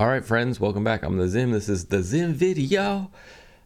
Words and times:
All 0.00 0.08
right, 0.08 0.24
friends, 0.24 0.58
welcome 0.58 0.82
back. 0.82 1.02
I'm 1.02 1.18
the 1.18 1.28
Zim. 1.28 1.50
This 1.50 1.68
is 1.68 1.84
the 1.84 2.02
Zim 2.02 2.32
video, 2.32 3.10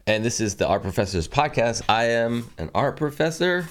and 0.05 0.25
this 0.25 0.41
is 0.41 0.57
the 0.57 0.67
Art 0.67 0.83
Professors 0.83 1.29
podcast. 1.29 1.83
I 1.89 2.07
am 2.07 2.51
an 2.59 2.73
art 2.75 2.97
professor, 2.97 3.69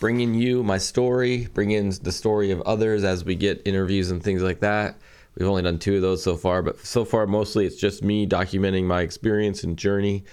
bringing 0.00 0.34
you 0.34 0.64
my 0.64 0.76
story, 0.76 1.46
bringing 1.54 1.90
the 1.90 2.10
story 2.10 2.50
of 2.50 2.62
others 2.62 3.04
as 3.04 3.24
we 3.24 3.36
get 3.36 3.62
interviews 3.64 4.10
and 4.10 4.20
things 4.20 4.42
like 4.42 4.58
that. 4.58 4.98
We've 5.38 5.46
only 5.46 5.62
done 5.62 5.78
two 5.78 5.94
of 5.94 6.02
those 6.02 6.20
so 6.20 6.36
far, 6.36 6.62
but 6.62 6.84
so 6.84 7.04
far 7.04 7.28
mostly 7.28 7.64
it's 7.64 7.76
just 7.76 8.02
me 8.02 8.26
documenting 8.26 8.86
my 8.86 9.02
experience 9.02 9.62
and 9.62 9.76
journey 9.76 10.24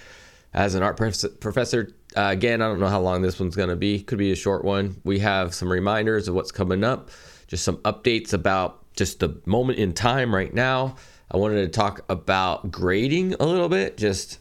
as 0.55 0.73
an 0.73 0.81
art 0.81 0.97
prof- 0.97 1.39
professor. 1.39 1.91
Uh, 2.15 2.29
again, 2.31 2.63
I 2.63 2.69
don't 2.69 2.79
know 2.79 2.87
how 2.87 3.01
long 3.01 3.21
this 3.21 3.39
one's 3.39 3.55
going 3.55 3.69
to 3.69 3.75
be. 3.75 4.01
Could 4.01 4.17
be 4.17 4.31
a 4.31 4.35
short 4.35 4.65
one. 4.65 4.99
We 5.03 5.19
have 5.19 5.53
some 5.53 5.71
reminders 5.71 6.27
of 6.27 6.33
what's 6.33 6.51
coming 6.51 6.83
up, 6.83 7.11
just 7.45 7.63
some 7.63 7.77
updates 7.83 8.33
about 8.33 8.83
just 8.95 9.19
the 9.19 9.39
moment 9.45 9.77
in 9.77 9.93
time 9.93 10.33
right 10.33 10.51
now 10.51 10.95
I 11.31 11.37
wanted 11.37 11.61
to 11.61 11.67
talk 11.67 12.05
about 12.09 12.71
grading 12.71 13.35
a 13.35 13.45
little 13.45 13.69
bit, 13.69 13.97
just 13.97 14.39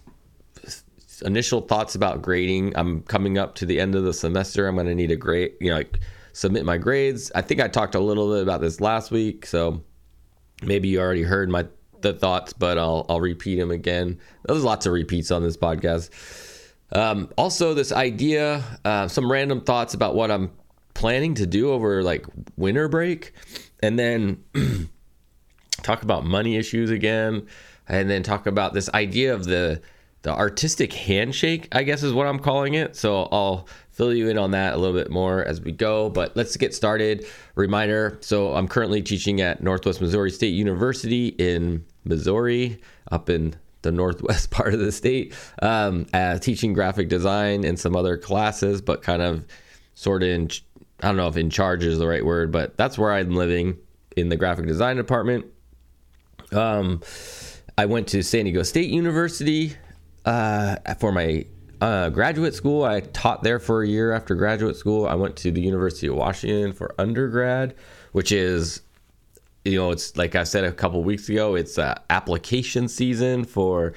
initial 1.25 1.61
thoughts 1.63 1.95
about 1.95 2.23
grading. 2.23 2.77
I'm 2.77 3.03
coming 3.03 3.39
up 3.39 3.55
to 3.57 3.67
the 3.67 3.81
end 3.81 3.95
of 3.95 4.05
the 4.05 4.13
semester. 4.13 4.69
I'm 4.69 4.75
going 4.75 4.87
to 4.87 4.95
need 4.95 5.11
a 5.11 5.17
grade, 5.17 5.53
you 5.61 5.71
know, 5.71 5.77
like 5.77 5.99
submit 6.33 6.65
my 6.65 6.79
grades. 6.79 7.33
I 7.35 7.43
think 7.43 7.61
I 7.61 7.69
talked 7.69 7.95
a 7.95 8.01
little 8.01 8.33
bit 8.33 8.43
about 8.43 8.61
this 8.61 8.81
last 8.81 9.11
week, 9.11 9.47
so 9.47 9.83
maybe 10.63 10.89
you 10.89 11.01
already 11.01 11.23
heard 11.23 11.49
my 11.49 11.67
the 12.03 12.13
thoughts, 12.13 12.53
but 12.53 12.79
I'll 12.79 13.07
I'll 13.09 13.21
repeat 13.21 13.57
them 13.57 13.71
again. 13.71 14.19
There's 14.45 14.65
lots 14.65 14.87
of 14.87 14.93
repeats 14.93 15.31
on 15.31 15.43
this 15.43 15.57
podcast. 15.57 16.11
Um, 16.93 17.31
also, 17.37 17.75
this 17.75 17.91
idea, 17.91 18.63
uh, 18.85 19.09
some 19.09 19.31
random 19.31 19.63
thoughts 19.63 19.95
about 19.95 20.15
what 20.15 20.31
I'm 20.31 20.53
planning 20.95 21.35
to 21.35 21.47
do 21.47 21.73
over 21.73 22.03
like 22.03 22.27
winter 22.57 22.89
break, 22.89 23.33
and 23.83 23.99
then 23.99 24.45
talk 25.87 26.03
about 26.03 26.25
money 26.25 26.57
issues 26.57 26.91
again, 26.91 27.47
and 27.89 28.11
then 28.11 28.23
talk 28.23 28.47
about 28.47 28.75
this 28.75 28.89
idea 28.91 29.33
of 29.35 29.45
the 29.45 29.81
the 30.23 30.35
artistic 30.35 30.93
handshake, 30.93 31.69
I 31.71 31.85
guess 31.85 32.03
is 32.03 32.13
what 32.13 32.27
I'm 32.27 32.41
calling 32.41 32.75
it. 32.75 32.97
So 32.97 33.29
I'll 33.31 33.69
fill 33.91 34.13
you 34.13 34.29
in 34.29 34.37
on 34.39 34.51
that 34.51 34.75
a 34.75 34.77
little 34.77 34.97
bit 34.97 35.09
more 35.09 35.45
as 35.45 35.61
we 35.61 35.71
go. 35.71 36.11
But 36.11 36.37
let's 36.37 36.57
get 36.57 36.75
started. 36.75 37.25
Reminder 37.55 38.19
so 38.21 38.53
I'm 38.55 38.67
currently 38.67 39.03
teaching 39.03 39.41
at 39.41 39.63
Northwest 39.63 40.01
Missouri 40.01 40.33
State 40.33 40.55
University 40.55 41.29
in 41.29 41.85
Missouri, 42.05 42.81
up 43.13 43.31
in 43.31 43.55
the 43.83 43.93
northwest 43.93 44.51
part 44.51 44.75
of 44.75 44.81
the 44.81 44.91
state, 44.91 45.33
um, 45.63 46.07
uh, 46.13 46.39
teaching 46.39 46.73
graphic 46.73 47.09
design 47.09 47.65
and 47.65 47.79
some 47.79 47.95
other 47.95 48.17
classes, 48.17 48.83
but 48.83 49.03
kind 49.03 49.23
of 49.23 49.47
sort 49.95 50.25
of 50.25 50.29
in, 50.29 50.51
I 51.03 51.07
don't 51.07 51.17
know 51.17 51.29
if 51.29 51.37
in 51.37 51.51
charge 51.51 51.85
is 51.85 52.01
the 52.01 52.07
right 52.09 52.25
word, 52.25 52.51
but 52.51 52.77
that's 52.77 52.99
where 52.99 53.13
I'm 53.13 53.37
living 53.37 53.79
in 54.17 54.29
the 54.29 54.37
graphic 54.37 54.67
design 54.67 54.97
department. 54.97 55.47
Um, 56.53 57.03
I 57.79 57.87
went 57.87 58.09
to 58.09 58.23
San 58.23 58.45
Diego 58.45 58.63
State 58.63 58.91
University 58.91 59.77
uh, 60.25 60.77
for 60.99 61.13
my 61.13 61.45
uh, 61.81 62.11
graduate 62.11 62.55
school. 62.55 62.85
I 62.85 63.01
taught 63.01 63.43
there 63.43 63.59
for 63.59 63.83
a 63.83 63.89
year 63.89 64.13
after 64.13 64.35
graduate 64.35 64.77
school. 64.77 65.07
I 65.07 65.15
went 65.15 65.37
to 65.37 65.51
the 65.51 65.61
University 65.61 66.07
of 66.07 66.15
Washington 66.15 66.73
for 66.73 66.95
undergrad, 66.99 67.75
which 68.13 68.33
is, 68.33 68.81
you 69.65 69.77
know, 69.77 69.91
it's 69.91 70.17
like 70.17 70.35
I 70.35 70.45
said 70.45 70.65
a 70.65 70.73
couple 70.73 71.03
weeks 71.03 71.29
ago, 71.29 71.55
it's 71.55 71.79
uh, 71.79 71.99
application 72.09 72.89
season 72.89 73.45
for 73.45 73.93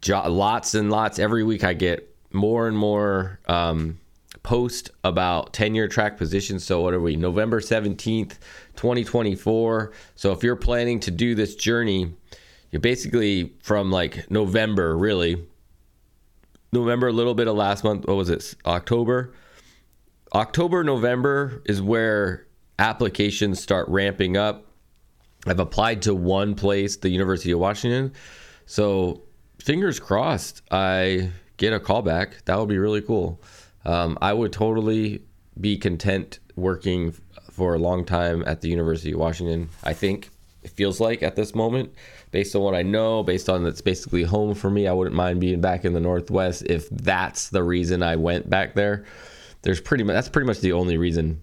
jo- 0.00 0.28
lots 0.28 0.74
and 0.74 0.90
lots. 0.90 1.18
Every 1.18 1.42
week 1.42 1.64
I 1.64 1.72
get 1.72 2.14
more 2.32 2.68
and 2.68 2.76
more 2.76 3.40
um, 3.46 3.98
post 4.46 4.92
about 5.02 5.52
tenure 5.52 5.88
track 5.88 6.16
positions. 6.16 6.64
So, 6.64 6.80
what 6.80 6.94
are 6.94 7.00
we? 7.00 7.16
November 7.16 7.60
17th 7.60 8.38
2024. 8.76 9.92
So 10.14 10.32
if 10.32 10.42
you're 10.42 10.56
planning 10.56 11.00
to 11.00 11.10
do 11.10 11.34
this 11.34 11.56
journey, 11.56 12.14
you're 12.70 12.80
basically 12.80 13.54
from 13.62 13.90
like 13.90 14.30
November, 14.30 14.96
really. 14.96 15.44
November, 16.72 17.08
a 17.08 17.12
little 17.12 17.34
bit 17.34 17.48
of 17.48 17.56
last 17.56 17.84
month. 17.84 18.06
What 18.06 18.16
was 18.16 18.30
it? 18.30 18.54
October. 18.64 19.34
October, 20.34 20.84
November 20.84 21.62
is 21.64 21.80
where 21.80 22.46
applications 22.78 23.60
start 23.60 23.88
ramping 23.88 24.36
up. 24.36 24.66
I've 25.46 25.60
applied 25.60 26.02
to 26.02 26.14
one 26.14 26.54
place, 26.54 26.96
the 26.96 27.08
University 27.08 27.52
of 27.52 27.60
Washington. 27.60 28.12
So 28.66 29.22
fingers 29.60 29.98
crossed, 30.00 30.62
I 30.70 31.30
get 31.56 31.72
a 31.72 31.80
call 31.80 32.02
back. 32.02 32.44
That 32.44 32.58
would 32.58 32.68
be 32.68 32.78
really 32.78 33.00
cool. 33.00 33.40
Um, 33.86 34.18
I 34.20 34.32
would 34.32 34.52
totally 34.52 35.22
be 35.58 35.78
content 35.78 36.40
working 36.56 37.14
for 37.52 37.74
a 37.74 37.78
long 37.78 38.04
time 38.04 38.42
at 38.46 38.60
the 38.60 38.68
University 38.68 39.12
of 39.12 39.20
Washington. 39.20 39.70
I 39.84 39.94
think 39.94 40.28
it 40.64 40.70
feels 40.72 40.98
like 40.98 41.22
at 41.22 41.36
this 41.36 41.54
moment, 41.54 41.92
based 42.32 42.56
on 42.56 42.62
what 42.62 42.74
I 42.74 42.82
know, 42.82 43.22
based 43.22 43.48
on 43.48 43.62
that's 43.62 43.80
basically 43.80 44.24
home 44.24 44.54
for 44.54 44.68
me. 44.68 44.88
I 44.88 44.92
wouldn't 44.92 45.14
mind 45.14 45.40
being 45.40 45.60
back 45.60 45.84
in 45.84 45.92
the 45.92 46.00
Northwest 46.00 46.64
if 46.66 46.90
that's 46.90 47.50
the 47.50 47.62
reason 47.62 48.02
I 48.02 48.16
went 48.16 48.50
back 48.50 48.74
there. 48.74 49.04
There's 49.62 49.80
pretty 49.80 50.02
much 50.02 50.14
that's 50.14 50.28
pretty 50.28 50.46
much 50.46 50.58
the 50.58 50.72
only 50.72 50.98
reason. 50.98 51.40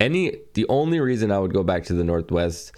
Any 0.00 0.36
the 0.54 0.66
only 0.68 0.98
reason 0.98 1.30
I 1.30 1.38
would 1.38 1.54
go 1.54 1.62
back 1.62 1.84
to 1.84 1.94
the 1.94 2.04
Northwest 2.04 2.72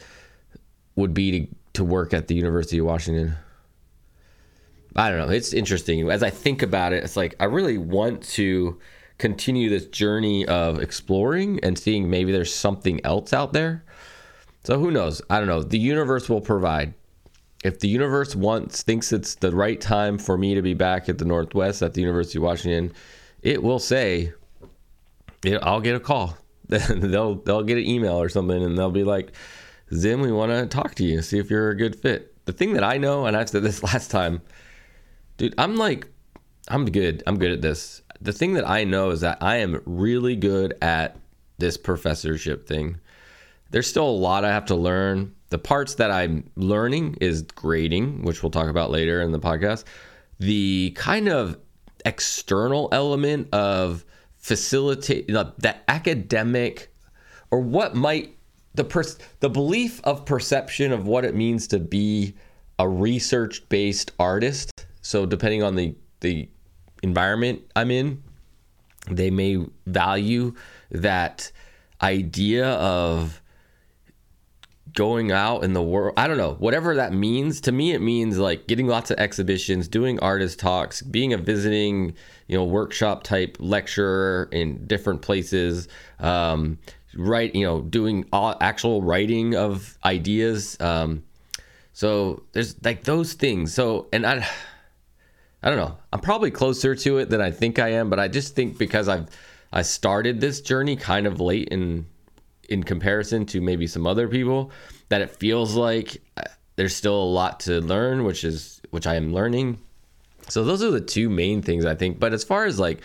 would 0.96 1.14
be 1.14 1.30
to 1.40 1.54
to 1.75 1.84
work 1.84 2.12
at 2.12 2.28
the 2.28 2.34
University 2.34 2.78
of 2.78 2.84
Washington. 2.84 3.36
I 4.94 5.08
don't 5.08 5.19
know. 5.19 5.32
It's 5.32 5.54
interesting. 5.54 6.10
As 6.10 6.22
I 6.22 6.30
think 6.30 6.62
about 6.62 6.92
it, 6.92 7.04
it's 7.04 7.16
like 7.16 7.34
I 7.40 7.44
really 7.44 7.78
want 7.78 8.22
to 8.34 8.78
continue 9.19 9.69
this 9.69 9.87
journey 9.87 10.47
of 10.47 10.81
exploring 10.81 11.61
and 11.62 11.79
seeing 11.79 12.09
maybe 12.09 12.33
there's 12.33 12.55
something 12.55 13.05
else 13.05 13.33
out 13.33 13.53
there. 13.53 13.84
So 14.65 14.79
who 14.79 14.91
knows? 14.91 15.21
I 15.29 15.39
don't 15.39 15.49
know. 15.49 15.62
The 15.62 15.79
universe 15.79 16.29
will 16.29 16.41
provide. 16.41 16.95
If 17.65 17.81
the 17.81 17.89
universe 17.89 18.37
wants 18.37 18.83
thinks 18.83 19.12
it's 19.12 19.34
the 19.34 19.51
right 19.51 19.81
time 19.81 20.19
for 20.19 20.39
me 20.39 20.55
to 20.55 20.62
be 20.62 20.75
back 20.75 21.09
at 21.09 21.19
the 21.19 21.25
Northwest 21.25 21.83
at 21.83 21.95
the 21.95 22.01
University 22.01 22.39
of 22.39 22.45
Washington, 22.45 22.93
it 23.43 23.62
will 23.62 23.81
say 23.81 24.33
it, 25.45 25.59
I'll 25.62 25.81
get 25.81 25.97
a 25.97 26.00
call. 26.00 26.37
they'll 26.69 27.37
they'll 27.37 27.62
get 27.62 27.79
an 27.79 27.87
email 27.87 28.21
or 28.21 28.29
something 28.29 28.62
and 28.62 28.77
they'll 28.77 28.91
be 28.91 29.05
like, 29.05 29.33
"Zim, 29.93 30.21
we 30.21 30.31
want 30.31 30.53
to 30.53 30.67
talk 30.67 30.95
to 30.97 31.05
you, 31.05 31.23
see 31.23 31.39
if 31.39 31.50
you're 31.50 31.71
a 31.71 31.77
good 31.77 31.97
fit." 31.97 32.35
The 32.45 32.53
thing 32.53 32.75
that 32.75 32.85
I 32.85 32.99
know 32.99 33.27
and 33.27 33.37
I've 33.37 33.49
said 33.49 33.62
this 33.62 33.83
last 33.93 34.11
time, 34.11 34.43
dude, 35.37 35.55
I'm 35.59 35.77
like 35.77 36.06
I'm 36.69 36.85
good. 36.85 37.23
I'm 37.27 37.39
good 37.39 37.53
at 37.53 37.62
this 37.62 38.03
the 38.21 38.33
thing 38.33 38.55
that 38.55 38.69
I 38.69 38.84
know 38.84 39.11
is 39.11 39.21
that 39.21 39.39
I 39.43 39.56
am 39.56 39.81
really 39.87 40.37
good 40.37 40.75
at 40.83 41.17
this 41.59 41.77
professorship 41.77 42.67
thing. 42.67 42.99
There's 43.71 43.87
still 43.87 44.09
a 44.09 44.11
lot 44.11 44.45
I 44.45 44.53
have 44.53 44.67
to 44.67 44.75
learn. 44.75 45.34
The 45.51 45.59
parts 45.59 45.95
that 45.95 46.11
I'm 46.11 46.51
learning 46.56 47.19
is 47.21 47.43
grading, 47.43 48.23
which 48.23 48.43
we'll 48.43 48.51
talk 48.51 48.69
about 48.69 48.91
later 48.91 49.21
in 49.21 49.33
the 49.33 49.41
podcast. 49.41 49.84
The 50.39 50.93
kind 50.97 51.29
of 51.29 51.59
external 52.05 52.89
element 52.93 53.49
of 53.53 54.05
facilitate 54.37 55.29
you 55.29 55.35
know, 55.35 55.53
that 55.59 55.83
academic 55.89 56.95
or 57.50 57.61
what 57.61 57.95
might 57.95 58.37
the 58.75 58.85
pers- 58.85 59.19
the 59.41 59.50
belief 59.50 60.00
of 60.05 60.25
perception 60.25 60.93
of 60.93 61.06
what 61.06 61.25
it 61.25 61.35
means 61.35 61.67
to 61.69 61.79
be 61.79 62.35
a 62.79 62.89
research 62.89 63.69
based 63.69 64.12
artist. 64.19 64.87
So 65.03 65.27
depending 65.27 65.62
on 65.62 65.75
the 65.75 65.97
the 66.21 66.49
environment 67.03 67.62
I'm 67.76 67.91
in, 67.91 68.22
they 69.10 69.31
may 69.31 69.64
value 69.86 70.54
that 70.91 71.50
idea 72.00 72.69
of 72.69 73.41
going 74.94 75.31
out 75.31 75.62
in 75.64 75.75
the 75.75 75.82
world. 75.82 76.14
I 76.16 76.26
don't 76.26 76.38
know, 76.38 76.54
whatever 76.54 76.97
that 76.97 77.12
means. 77.12 77.60
To 77.62 77.72
me, 77.72 77.92
it 77.92 78.00
means 78.00 78.38
like 78.38 78.66
getting 78.66 78.87
lots 78.87 79.10
of 79.10 79.19
exhibitions, 79.19 79.87
doing 79.87 80.19
artist 80.20 80.58
talks, 80.58 81.03
being 81.03 81.32
a 81.32 81.37
visiting, 81.37 82.14
you 82.47 82.56
know, 82.56 82.64
workshop 82.64 83.22
type 83.22 83.56
lecturer 83.60 84.48
in 84.50 84.87
different 84.87 85.22
places. 85.22 85.88
Um, 86.19 86.78
right, 87.14 87.54
you 87.54 87.64
know, 87.64 87.82
doing 87.82 88.26
all, 88.32 88.56
actual 88.60 89.03
writing 89.03 89.54
of 89.54 89.98
ideas. 90.04 90.76
Um, 90.81 91.25
so 91.92 92.42
there's 92.53 92.82
like 92.84 93.04
those 93.04 93.34
things. 93.34 93.75
So, 93.75 94.08
and 94.12 94.26
I, 94.26 94.49
I 95.62 95.70
don't 95.70 95.78
know. 95.78 95.96
I'm 96.12 96.20
probably 96.20 96.50
closer 96.50 96.94
to 96.94 97.19
it 97.19 97.31
than 97.31 97.40
I 97.40 97.50
think 97.50 97.78
I 97.78 97.88
am, 97.93 98.10
but 98.10 98.20
I 98.20 98.28
just 98.28 98.55
think 98.55 98.78
because 98.78 99.08
I've 99.08 99.28
I 99.72 99.82
started 99.82 100.40
this 100.40 100.60
journey 100.60 100.96
kind 100.96 101.26
of 101.26 101.40
late 101.40 101.69
in 101.69 102.06
in 102.69 102.82
comparison 102.82 103.46
to 103.46 103.60
maybe 103.60 103.87
some 103.87 104.06
other 104.06 104.28
people 104.28 104.70
that 105.08 105.20
it 105.20 105.31
feels 105.31 105.75
like 105.75 106.22
uh, 106.37 106.43
there's 106.76 106.94
still 106.94 107.20
a 107.20 107.25
lot 107.25 107.60
to 107.60 107.81
learn, 107.81 108.25
which 108.25 108.44
is 108.44 108.81
which 108.90 109.06
I 109.06 109.16
am 109.16 109.32
learning. 109.32 109.78
So 110.49 110.64
those 110.64 110.82
are 110.82 110.90
the 110.90 111.00
two 111.00 111.28
main 111.28 111.61
things 111.62 111.84
I 111.84 111.94
think. 111.94 112.19
But 112.19 112.32
as 112.32 112.44
far 112.44 112.64
as 112.64 112.78
like 112.78 113.02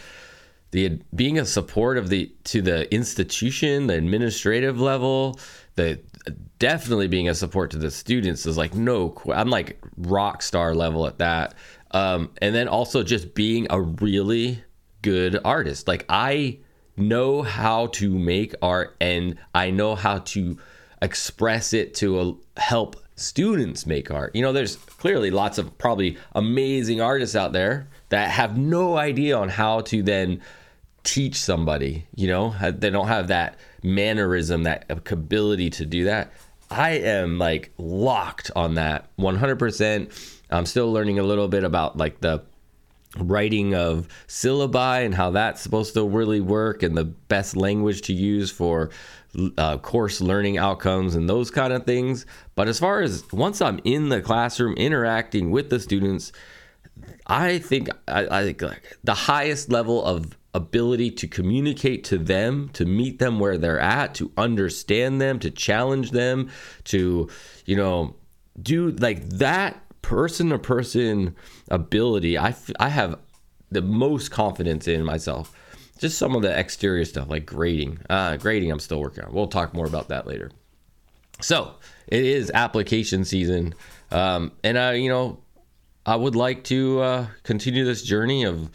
the 0.71 0.99
being 1.15 1.39
a 1.39 1.45
support 1.45 1.97
of 1.97 2.09
the 2.09 2.31
to 2.45 2.61
the 2.61 2.93
institution, 2.93 3.87
the 3.87 3.95
administrative 3.95 4.79
level, 4.79 5.39
the 5.75 5.99
definitely 6.59 7.07
being 7.07 7.27
a 7.27 7.35
support 7.35 7.71
to 7.71 7.77
the 7.77 7.91
students 7.91 8.45
is 8.45 8.57
like 8.57 8.73
no 8.73 9.13
I'm 9.33 9.49
like 9.49 9.79
rock 9.97 10.41
star 10.41 10.73
level 10.73 11.07
at 11.07 11.17
that. 11.17 11.55
Um, 11.93 12.31
and 12.41 12.55
then 12.55 12.67
also 12.67 13.03
just 13.03 13.35
being 13.35 13.67
a 13.69 13.79
really 13.79 14.63
good 15.01 15.39
artist. 15.45 15.87
Like 15.87 16.05
I 16.09 16.59
know 16.97 17.41
how 17.43 17.87
to 17.87 18.17
make 18.17 18.55
art 18.61 18.95
and 18.99 19.37
I 19.53 19.69
know 19.69 19.95
how 19.95 20.19
to 20.19 20.57
express 21.01 21.73
it 21.73 21.93
to 21.95 22.19
a, 22.19 22.59
help 22.59 22.95
students 23.15 23.85
make 23.85 24.09
art. 24.09 24.35
You 24.35 24.41
know, 24.41 24.53
there's 24.53 24.75
clearly 24.75 25.29
lots 25.29 25.57
of 25.57 25.77
probably 25.77 26.17
amazing 26.33 27.01
artists 27.01 27.35
out 27.35 27.53
there 27.53 27.87
that 28.09 28.31
have 28.31 28.57
no 28.57 28.97
idea 28.97 29.37
on 29.37 29.49
how 29.49 29.81
to 29.81 30.01
then 30.01 30.41
teach 31.03 31.35
somebody, 31.35 32.07
you 32.15 32.27
know, 32.27 32.55
they 32.71 32.89
don't 32.89 33.07
have 33.07 33.27
that 33.27 33.57
mannerism, 33.83 34.63
that 34.63 34.85
ability 34.89 35.69
to 35.71 35.85
do 35.85 36.05
that. 36.05 36.31
I 36.71 36.91
am 36.91 37.37
like 37.37 37.71
locked 37.77 38.51
on 38.55 38.75
that 38.75 39.15
100%. 39.17 40.39
I'm 40.49 40.65
still 40.65 40.91
learning 40.91 41.19
a 41.19 41.23
little 41.23 41.47
bit 41.47 41.63
about 41.63 41.97
like 41.97 42.21
the 42.21 42.43
writing 43.17 43.75
of 43.75 44.07
syllabi 44.27 45.05
and 45.05 45.13
how 45.13 45.31
that's 45.31 45.61
supposed 45.61 45.93
to 45.93 46.07
really 46.07 46.41
work 46.41 46.81
and 46.81 46.97
the 46.97 47.03
best 47.03 47.55
language 47.55 48.01
to 48.01 48.13
use 48.13 48.49
for 48.49 48.89
uh, 49.57 49.77
course 49.77 50.21
learning 50.21 50.57
outcomes 50.57 51.15
and 51.15 51.29
those 51.29 51.51
kind 51.51 51.73
of 51.73 51.85
things. 51.85 52.25
But 52.55 52.67
as 52.67 52.79
far 52.79 53.01
as 53.01 53.23
once 53.31 53.61
I'm 53.61 53.79
in 53.83 54.09
the 54.09 54.21
classroom 54.21 54.73
interacting 54.75 55.51
with 55.51 55.69
the 55.69 55.79
students, 55.79 56.31
I 57.25 57.59
think 57.59 57.89
I, 58.07 58.39
I 58.39 58.43
think 58.43 58.61
like 58.61 58.97
the 59.03 59.13
highest 59.13 59.69
level 59.69 60.03
of 60.03 60.37
ability 60.53 61.09
to 61.09 61.27
communicate 61.27 62.03
to 62.05 62.17
them, 62.17 62.69
to 62.73 62.85
meet 62.85 63.17
them 63.17 63.39
where 63.39 63.57
they're 63.57 63.79
at, 63.79 64.13
to 64.15 64.31
understand 64.37 65.19
them, 65.19 65.39
to 65.39 65.49
challenge 65.49 66.11
them, 66.11 66.49
to 66.85 67.29
you 67.65 67.75
know 67.75 68.15
do 68.61 68.91
like 68.91 69.27
that 69.29 69.79
person 70.03 70.49
to 70.49 70.59
person 70.59 71.35
ability. 71.69 72.37
I, 72.37 72.49
f- 72.49 72.69
I 72.79 72.89
have 72.89 73.17
the 73.71 73.81
most 73.81 74.29
confidence 74.29 74.87
in 74.87 75.03
myself. 75.03 75.57
Just 75.97 76.19
some 76.19 76.35
of 76.35 76.43
the 76.43 76.57
exterior 76.57 77.05
stuff 77.05 77.29
like 77.29 77.47
grading. 77.47 77.99
Uh, 78.09 78.37
grading, 78.37 78.71
I'm 78.71 78.79
still 78.79 78.99
working 79.01 79.23
on. 79.23 79.33
We'll 79.33 79.47
talk 79.47 79.73
more 79.73 79.87
about 79.87 80.09
that 80.09 80.27
later. 80.27 80.51
So 81.41 81.75
it 82.07 82.23
is 82.23 82.51
application 82.53 83.25
season, 83.25 83.73
um, 84.11 84.51
and 84.63 84.77
I, 84.77 84.93
you 84.93 85.09
know, 85.09 85.39
I 86.05 86.15
would 86.15 86.35
like 86.35 86.63
to 86.65 86.99
uh, 86.99 87.27
continue 87.43 87.85
this 87.85 88.03
journey 88.03 88.43
of, 88.43 88.69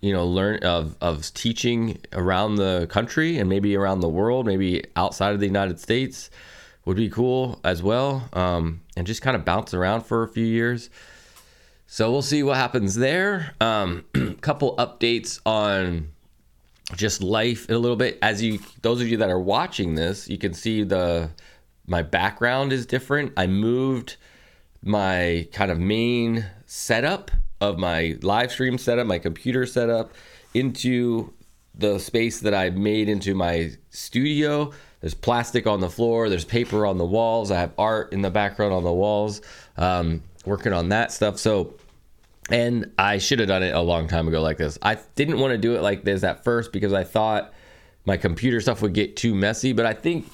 you 0.00 0.12
know, 0.12 0.26
learn 0.26 0.62
of 0.62 0.96
of 1.00 1.32
teaching 1.34 1.98
around 2.12 2.56
the 2.56 2.86
country 2.88 3.38
and 3.38 3.48
maybe 3.48 3.74
around 3.74 4.00
the 4.00 4.08
world, 4.08 4.46
maybe 4.46 4.84
outside 4.96 5.32
of 5.32 5.40
the 5.40 5.46
United 5.46 5.80
States 5.80 6.30
would 6.84 6.96
be 6.96 7.08
cool 7.08 7.58
as 7.64 7.82
well, 7.82 8.28
um, 8.34 8.81
and 8.96 9.06
just 9.06 9.22
kind 9.22 9.36
of 9.36 9.44
bounce 9.44 9.74
around 9.74 10.02
for 10.02 10.22
a 10.22 10.28
few 10.28 10.44
years. 10.44 10.90
So 11.86 12.10
we'll 12.10 12.22
see 12.22 12.42
what 12.42 12.56
happens 12.56 12.94
there. 12.94 13.54
Um, 13.60 14.04
couple 14.40 14.76
updates 14.76 15.40
on 15.44 16.12
just 16.96 17.22
life 17.22 17.68
a 17.68 17.74
little 17.74 17.96
bit. 17.96 18.18
As 18.22 18.42
you, 18.42 18.60
those 18.82 19.00
of 19.00 19.08
you 19.08 19.18
that 19.18 19.30
are 19.30 19.40
watching 19.40 19.94
this, 19.94 20.28
you 20.28 20.38
can 20.38 20.54
see 20.54 20.84
the 20.84 21.30
my 21.86 22.02
background 22.02 22.72
is 22.72 22.86
different. 22.86 23.32
I 23.36 23.46
moved 23.46 24.16
my 24.82 25.48
kind 25.52 25.70
of 25.70 25.78
main 25.78 26.46
setup 26.66 27.30
of 27.60 27.78
my 27.78 28.16
live 28.22 28.50
stream 28.52 28.78
setup, 28.78 29.06
my 29.06 29.18
computer 29.18 29.66
setup, 29.66 30.12
into 30.54 31.32
the 31.74 31.98
space 31.98 32.40
that 32.40 32.54
I 32.54 32.70
made 32.70 33.08
into 33.08 33.34
my 33.34 33.72
studio. 33.90 34.72
There's 35.02 35.14
plastic 35.14 35.66
on 35.66 35.80
the 35.80 35.90
floor. 35.90 36.30
There's 36.30 36.44
paper 36.44 36.86
on 36.86 36.96
the 36.96 37.04
walls. 37.04 37.50
I 37.50 37.60
have 37.60 37.72
art 37.76 38.12
in 38.14 38.22
the 38.22 38.30
background 38.30 38.72
on 38.72 38.84
the 38.84 38.92
walls. 38.92 39.42
Um, 39.76 40.22
working 40.46 40.72
on 40.72 40.88
that 40.88 41.12
stuff. 41.12 41.38
So 41.38 41.74
and 42.50 42.92
I 42.98 43.18
should 43.18 43.38
have 43.38 43.48
done 43.48 43.62
it 43.62 43.74
a 43.74 43.80
long 43.80 44.08
time 44.08 44.26
ago 44.28 44.42
like 44.42 44.58
this. 44.58 44.78
I 44.82 44.98
didn't 45.14 45.38
want 45.38 45.52
to 45.52 45.58
do 45.58 45.76
it 45.76 45.82
like 45.82 46.04
this 46.04 46.24
at 46.24 46.44
first 46.44 46.72
because 46.72 46.92
I 46.92 47.04
thought 47.04 47.52
my 48.04 48.16
computer 48.16 48.60
stuff 48.60 48.82
would 48.82 48.94
get 48.94 49.16
too 49.16 49.34
messy. 49.34 49.72
But 49.72 49.86
I 49.86 49.94
think 49.94 50.30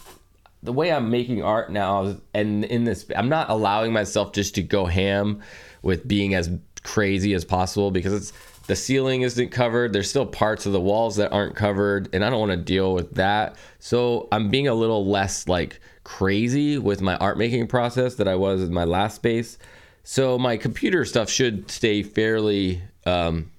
the 0.63 0.73
way 0.73 0.91
I'm 0.91 1.11
making 1.11 1.43
art 1.43 1.71
now, 1.71 2.17
and 2.33 2.65
in 2.65 2.85
this, 2.85 3.07
I'm 3.15 3.29
not 3.29 3.51
allowing 3.51 3.93
myself 3.93 4.33
just 4.33 4.55
to 4.55 4.63
go 4.63 4.87
ham 4.87 5.43
with 5.83 6.09
being 6.09 6.35
as 6.35 6.51
crazy 6.83 7.35
as 7.35 7.45
possible 7.45 7.91
because 7.91 8.15
it's 8.15 8.33
the 8.69 8.77
ceiling 8.77 9.23
isn't 9.23 9.49
covered. 9.49 9.95
There's 9.95 10.11
still 10.11 10.27
parts 10.27 10.67
of 10.67 10.73
the 10.73 10.81
walls 10.81 11.17
that 11.17 11.33
aren't 11.33 11.57
covered, 11.57 12.11
and 12.13 12.23
I 12.23 12.29
don't 12.29 12.39
want 12.39 12.53
to 12.53 12.59
deal 12.59 12.93
with 12.93 13.15
that. 13.15 13.57
So 13.79 14.29
I'm 14.31 14.51
being 14.51 14.69
a 14.69 14.75
little 14.75 15.07
less 15.07 15.49
like 15.49 15.81
crazy 16.05 16.77
with 16.77 17.01
my 17.01 17.17
art 17.17 17.39
making 17.39 17.67
process 17.67 18.17
that 18.17 18.29
I 18.29 18.35
was 18.35 18.63
in 18.63 18.73
my 18.73 18.85
last 18.85 19.17
space. 19.17 19.57
So 20.05 20.39
my 20.39 20.59
computer 20.59 21.07
stuff 21.07 21.31
should 21.31 21.71
stay 21.71 22.03
fairly 22.03 22.83
um, 23.07 23.51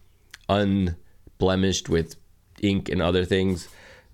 unblemished 0.48 1.90
with 1.90 2.16
ink 2.62 2.88
and 2.90 3.02
other 3.02 3.26
things. 3.26 3.68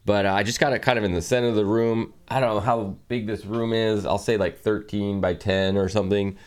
But 0.06 0.26
uh, 0.26 0.34
I 0.34 0.44
just 0.44 0.62
got 0.62 0.72
it 0.72 0.82
kind 0.82 0.98
of 0.98 1.04
in 1.04 1.14
the 1.14 1.22
center 1.22 1.50
of 1.50 1.56
the 1.56 1.66
room. 1.66 2.14
I 2.30 2.40
don't 2.40 2.56
know 2.56 2.60
how 2.62 2.96
big 3.10 3.28
this 3.28 3.44
room 3.44 3.74
is. 3.74 4.06
I'll 4.06 4.18
say 4.18 4.38
like 4.38 4.60
13 4.60 5.20
by 5.20 5.34
10 5.34 5.76
or 5.76 5.90
something 5.90 6.38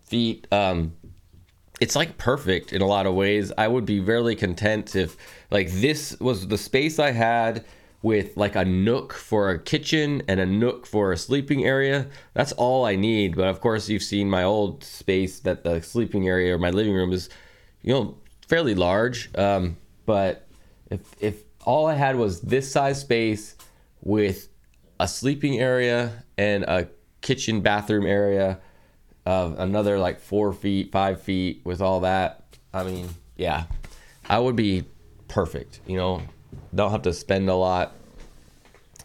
feet. 0.00 0.46
Um, 0.52 0.92
it's 1.80 1.96
like 1.96 2.16
perfect 2.18 2.72
in 2.72 2.82
a 2.82 2.86
lot 2.86 3.06
of 3.06 3.14
ways. 3.14 3.52
I 3.58 3.68
would 3.68 3.84
be 3.84 3.98
very 3.98 4.34
content 4.34 4.96
if 4.96 5.16
like 5.50 5.70
this 5.70 6.18
was 6.20 6.48
the 6.48 6.58
space 6.58 6.98
I 6.98 7.10
had 7.10 7.64
with 8.02 8.36
like 8.36 8.56
a 8.56 8.64
nook 8.64 9.12
for 9.12 9.50
a 9.50 9.58
kitchen 9.58 10.22
and 10.28 10.40
a 10.40 10.46
nook 10.46 10.86
for 10.86 11.12
a 11.12 11.16
sleeping 11.16 11.64
area. 11.64 12.06
That's 12.34 12.52
all 12.52 12.84
I 12.84 12.96
need. 12.96 13.36
But 13.36 13.48
of 13.48 13.60
course, 13.60 13.88
you've 13.88 14.02
seen 14.02 14.30
my 14.30 14.44
old 14.44 14.84
space 14.84 15.40
that 15.40 15.64
the 15.64 15.82
sleeping 15.82 16.28
area 16.28 16.54
or 16.54 16.58
my 16.58 16.70
living 16.70 16.94
room 16.94 17.12
is, 17.12 17.28
you 17.82 17.92
know, 17.92 18.16
fairly 18.48 18.74
large. 18.74 19.30
Um, 19.36 19.76
but 20.06 20.46
if 20.90 21.00
if 21.20 21.42
all 21.64 21.86
I 21.86 21.94
had 21.94 22.16
was 22.16 22.40
this 22.40 22.70
size 22.70 23.00
space 23.00 23.56
with 24.02 24.48
a 25.00 25.08
sleeping 25.08 25.58
area 25.58 26.24
and 26.38 26.64
a 26.64 26.88
kitchen 27.20 27.60
bathroom 27.60 28.06
area 28.06 28.60
another 29.26 29.98
like 29.98 30.20
four 30.20 30.52
feet, 30.52 30.92
five 30.92 31.20
feet 31.20 31.60
with 31.64 31.80
all 31.80 32.00
that, 32.00 32.44
I 32.72 32.84
mean, 32.84 33.08
yeah, 33.36 33.64
I 34.28 34.38
would 34.38 34.56
be 34.56 34.84
perfect. 35.28 35.80
You 35.86 35.96
know, 35.96 36.22
don't 36.74 36.90
have 36.90 37.02
to 37.02 37.12
spend 37.12 37.48
a 37.48 37.54
lot 37.54 37.92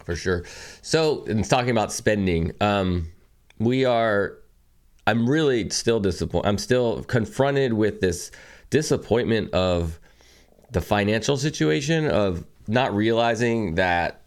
for 0.04 0.16
sure. 0.16 0.44
So, 0.82 1.24
in 1.24 1.42
talking 1.42 1.70
about 1.70 1.92
spending, 1.92 2.52
um, 2.60 3.10
we 3.58 3.84
are. 3.84 4.38
I'm 5.04 5.28
really 5.28 5.68
still 5.70 5.98
disappointed. 5.98 6.48
I'm 6.48 6.58
still 6.58 7.02
confronted 7.04 7.72
with 7.72 8.00
this 8.00 8.30
disappointment 8.70 9.52
of 9.52 9.98
the 10.70 10.80
financial 10.80 11.36
situation 11.36 12.06
of 12.08 12.44
not 12.68 12.94
realizing 12.94 13.74
that 13.74 14.21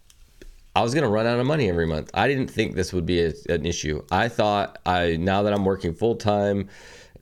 I 0.75 0.83
was 0.83 0.93
going 0.93 1.03
to 1.03 1.09
run 1.09 1.25
out 1.25 1.39
of 1.39 1.45
money 1.45 1.69
every 1.69 1.87
month. 1.87 2.11
I 2.13 2.27
didn't 2.27 2.47
think 2.47 2.75
this 2.75 2.91
would 2.91 3.05
be 3.05 3.21
a, 3.21 3.33
an 3.49 3.65
issue. 3.65 4.03
I 4.11 4.27
thought 4.27 4.79
I 4.85 5.15
now 5.17 5.43
that 5.43 5.53
I'm 5.53 5.65
working 5.65 5.93
full 5.93 6.15
time, 6.15 6.69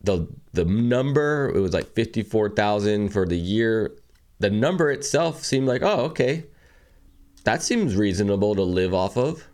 the 0.01 0.27
the 0.53 0.65
number 0.65 1.51
it 1.55 1.59
was 1.59 1.73
like 1.73 1.94
54,000 1.94 3.09
for 3.09 3.25
the 3.25 3.37
year 3.37 3.95
the 4.44 4.49
number 4.49 4.92
itself 4.92 5.42
seemed 5.44 5.68
like, 5.68 5.81
oh, 5.83 6.01
okay, 6.01 6.44
that 7.45 7.63
seems 7.63 7.95
reasonable 7.95 8.56
to 8.56 8.61
live 8.61 8.94
off 8.94 9.16
of. 9.16 9.47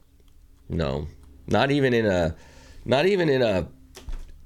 No, 0.67 1.07
not 1.45 1.69
even 1.69 1.93
in 1.93 2.07
a, 2.07 2.35
not 2.85 3.05
even 3.05 3.29
in 3.29 3.43
a 3.43 3.67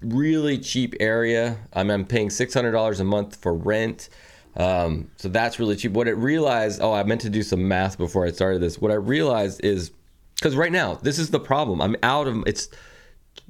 really 0.01 0.57
cheap 0.57 0.95
area. 0.99 1.59
I'm, 1.71 1.89
I'm 1.89 2.05
paying 2.05 2.29
six 2.29 2.53
hundred 2.53 2.73
dollars 2.73 2.99
a 2.99 3.05
month 3.05 3.37
for 3.37 3.53
rent. 3.53 4.09
Um, 4.55 5.09
so 5.17 5.29
that's 5.29 5.59
really 5.59 5.75
cheap. 5.75 5.93
What 5.93 6.07
I 6.07 6.11
realized, 6.11 6.81
oh, 6.81 6.93
I 6.93 7.03
meant 7.03 7.21
to 7.21 7.29
do 7.29 7.43
some 7.43 7.67
math 7.67 7.97
before 7.97 8.25
I 8.25 8.31
started 8.31 8.61
this. 8.61 8.79
What 8.79 8.91
I 8.91 8.95
realized 8.95 9.63
is, 9.63 9.91
because 10.35 10.55
right 10.55 10.71
now 10.71 10.95
this 10.95 11.19
is 11.19 11.29
the 11.29 11.39
problem. 11.39 11.81
I'm 11.81 11.95
out 12.03 12.27
of 12.27 12.43
it's 12.45 12.69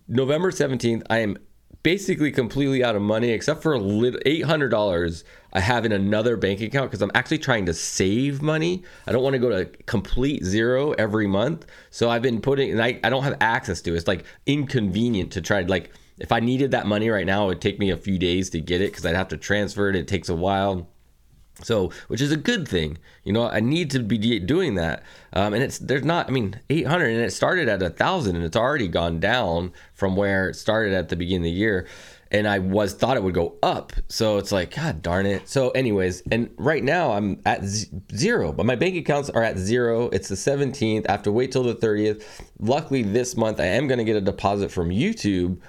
November 0.08 0.52
17th. 0.52 1.04
I 1.10 1.20
am 1.20 1.38
basically 1.84 2.32
completely 2.32 2.84
out 2.84 2.96
of 2.96 3.02
money 3.02 3.30
except 3.30 3.62
for 3.62 3.74
a 3.74 3.80
little 3.80 4.20
$800 4.22 5.24
I 5.52 5.60
have 5.60 5.86
in 5.86 5.92
another 5.92 6.38
bank 6.38 6.62
account 6.62 6.90
because 6.90 7.02
I'm 7.02 7.12
actually 7.14 7.40
trying 7.40 7.66
to 7.68 7.74
save 7.74 8.42
money. 8.42 8.84
I 9.06 9.12
don't 9.12 9.22
want 9.22 9.34
to 9.34 9.40
go 9.40 9.50
to 9.50 9.66
complete 9.86 10.44
zero 10.44 10.92
every 10.94 11.28
month. 11.28 11.66
So 11.92 12.10
I've 12.10 12.22
been 12.22 12.42
putting, 12.42 12.72
and 12.72 12.82
I, 12.82 13.00
I 13.04 13.10
don't 13.10 13.24
have 13.24 13.38
access 13.42 13.82
to 13.82 13.94
it. 13.94 13.98
It's 13.98 14.08
like 14.08 14.24
inconvenient 14.46 15.34
to 15.34 15.42
try, 15.42 15.62
to 15.62 15.70
like, 15.70 15.92
if 16.20 16.32
I 16.32 16.40
needed 16.40 16.72
that 16.72 16.88
money 16.88 17.10
right 17.10 17.26
now, 17.26 17.46
it 17.46 17.48
would 17.48 17.62
take 17.62 17.80
me 17.80 17.90
a 17.90 17.98
few 17.98 18.18
days 18.18 18.50
to 18.52 18.62
get 18.62 18.82
it 18.82 18.92
because 18.92 19.06
I'd 19.06 19.16
have 19.16 19.28
to 19.30 19.38
transfer 19.38 19.90
it. 19.90 19.96
It 19.96 20.08
takes 20.08 20.30
a 20.30 20.36
while. 20.36 20.88
So, 21.62 21.92
which 22.08 22.20
is 22.20 22.32
a 22.32 22.38
good 22.38 22.68
thing, 22.68 22.98
you 23.24 23.32
know. 23.32 23.48
I 23.48 23.60
need 23.60 23.92
to 23.92 24.00
be 24.00 24.40
doing 24.40 24.76
that, 24.76 25.04
um, 25.34 25.54
and 25.54 25.62
it's 25.62 25.78
there's 25.78 26.04
not. 26.04 26.28
I 26.28 26.32
mean, 26.32 26.60
800, 26.70 27.12
and 27.12 27.22
it 27.22 27.32
started 27.32 27.70
at 27.70 27.82
a 27.84 27.92
thousand, 27.92 28.36
and 28.36 28.44
it's 28.44 28.58
already 28.58 28.88
gone 28.88 29.20
down 29.20 29.72
from 29.94 30.16
where 30.16 30.50
it 30.50 30.56
started 30.56 30.94
at 30.94 31.10
the 31.10 31.16
beginning 31.16 31.42
of 31.42 31.44
the 31.46 31.52
year. 31.52 31.88
And 32.32 32.48
I 32.48 32.58
was 32.58 32.96
thought 32.96 33.16
it 33.16 33.22
would 33.22 33.36
go 33.36 33.60
up, 33.62 33.94
so 34.08 34.40
it's 34.40 34.52
like, 34.52 34.76
God 34.76 35.04
darn 35.04 35.28
it. 35.28 35.48
So, 35.48 35.70
anyways, 35.70 36.24
and 36.32 36.50
right 36.58 36.84
now 36.84 37.12
I'm 37.12 37.40
at 37.46 37.64
z- 37.64 37.88
zero, 38.16 38.52
but 38.52 38.66
my 38.66 38.76
bank 38.76 38.96
accounts 38.96 39.30
are 39.30 39.44
at 39.44 39.60
zero. 39.60 40.10
It's 40.10 40.30
the 40.30 40.36
17th. 40.36 41.06
I 41.08 41.12
have 41.12 41.22
to 41.24 41.32
wait 41.32 41.52
till 41.52 41.62
the 41.62 41.76
30th. 41.76 42.24
Luckily, 42.60 43.04
this 43.04 43.38
month 43.38 43.60
I 43.60 43.66
am 43.66 43.88
going 43.88 44.00
to 44.00 44.04
get 44.04 44.16
a 44.16 44.22
deposit 44.22 44.72
from 44.72 44.90
YouTube 44.90 45.60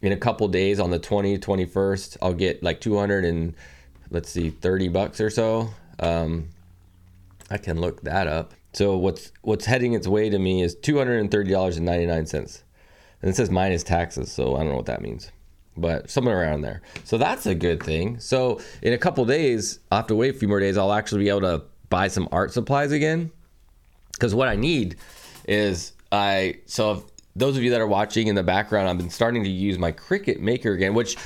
in 0.00 0.12
a 0.12 0.16
couple 0.16 0.48
days 0.48 0.80
on 0.80 0.90
the 0.90 0.98
20, 0.98 1.36
21st. 1.36 2.16
I'll 2.22 2.32
get 2.32 2.62
like 2.62 2.80
200 2.80 3.26
and 3.26 3.54
let's 4.10 4.30
see, 4.30 4.50
30 4.50 4.88
bucks 4.88 5.20
or 5.20 5.30
so. 5.30 5.70
Um, 5.98 6.48
I 7.50 7.58
can 7.58 7.80
look 7.80 8.02
that 8.02 8.26
up. 8.26 8.54
So 8.72 8.96
what's 8.96 9.30
what's 9.42 9.64
heading 9.64 9.92
its 9.92 10.08
way 10.08 10.28
to 10.28 10.38
me 10.38 10.62
is 10.62 10.74
$230.99. 10.76 12.62
and 13.22 13.30
it 13.30 13.36
says 13.36 13.50
minus 13.50 13.82
taxes, 13.84 14.32
so 14.32 14.56
I 14.56 14.60
don't 14.60 14.70
know 14.70 14.76
what 14.76 14.86
that 14.86 15.00
means, 15.00 15.30
but 15.76 16.10
somewhere 16.10 16.40
around 16.40 16.62
there. 16.62 16.82
So 17.04 17.16
that's 17.16 17.46
a 17.46 17.54
good 17.54 17.82
thing. 17.82 18.18
So 18.18 18.60
in 18.82 18.92
a 18.92 18.98
couple 18.98 19.24
days, 19.24 19.78
I'll 19.92 19.98
have 19.98 20.08
to 20.08 20.16
wait 20.16 20.34
a 20.34 20.38
few 20.38 20.48
more 20.48 20.58
days. 20.58 20.76
I'll 20.76 20.92
actually 20.92 21.24
be 21.24 21.28
able 21.28 21.42
to 21.42 21.62
buy 21.88 22.08
some 22.08 22.28
art 22.32 22.52
supplies 22.52 22.90
again, 22.90 23.30
because 24.12 24.34
what 24.34 24.48
I 24.48 24.56
need 24.56 24.96
is 25.46 25.92
I 26.10 26.58
so 26.66 27.04
those 27.36 27.56
of 27.56 27.62
you 27.62 27.70
that 27.70 27.80
are 27.80 27.86
watching 27.86 28.26
in 28.26 28.34
the 28.34 28.42
background, 28.42 28.88
I've 28.88 28.98
been 28.98 29.10
starting 29.10 29.44
to 29.44 29.50
use 29.50 29.78
my 29.78 29.92
Cricut 29.92 30.40
Maker 30.40 30.72
again, 30.72 30.94
which 30.94 31.16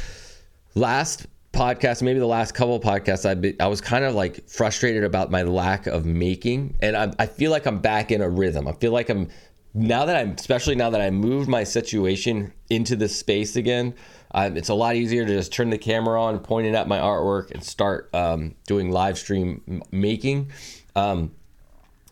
last 0.74 1.26
podcast, 1.52 2.02
maybe 2.02 2.18
the 2.18 2.26
last 2.26 2.52
couple 2.52 2.78
podcasts, 2.80 3.24
I 3.24 3.62
I 3.62 3.68
was 3.68 3.80
kind 3.80 4.04
of 4.04 4.14
like 4.14 4.48
frustrated 4.48 5.04
about 5.04 5.30
my 5.30 5.42
lack 5.42 5.86
of 5.86 6.04
making, 6.04 6.76
and 6.80 6.96
I, 6.96 7.12
I 7.18 7.26
feel 7.26 7.50
like 7.50 7.66
I'm 7.66 7.78
back 7.78 8.10
in 8.10 8.20
a 8.20 8.28
rhythm. 8.28 8.68
I 8.68 8.72
feel 8.72 8.92
like 8.92 9.08
I'm 9.08 9.28
now 9.74 10.04
that 10.04 10.16
I'm, 10.16 10.32
especially 10.32 10.74
now 10.74 10.90
that 10.90 11.00
I 11.00 11.10
moved 11.10 11.48
my 11.48 11.64
situation 11.64 12.52
into 12.70 12.96
this 12.96 13.16
space 13.16 13.56
again. 13.56 13.94
Um, 14.32 14.56
it's 14.56 14.68
a 14.68 14.74
lot 14.74 14.96
easier 14.96 15.24
to 15.24 15.32
just 15.32 15.52
turn 15.52 15.70
the 15.70 15.78
camera 15.78 16.20
on, 16.22 16.38
point 16.40 16.66
it 16.66 16.74
at 16.74 16.86
my 16.86 16.98
artwork, 16.98 17.50
and 17.50 17.62
start 17.64 18.10
um, 18.14 18.54
doing 18.66 18.90
live 18.90 19.18
stream 19.18 19.82
making. 19.90 20.50
Um, 20.94 21.32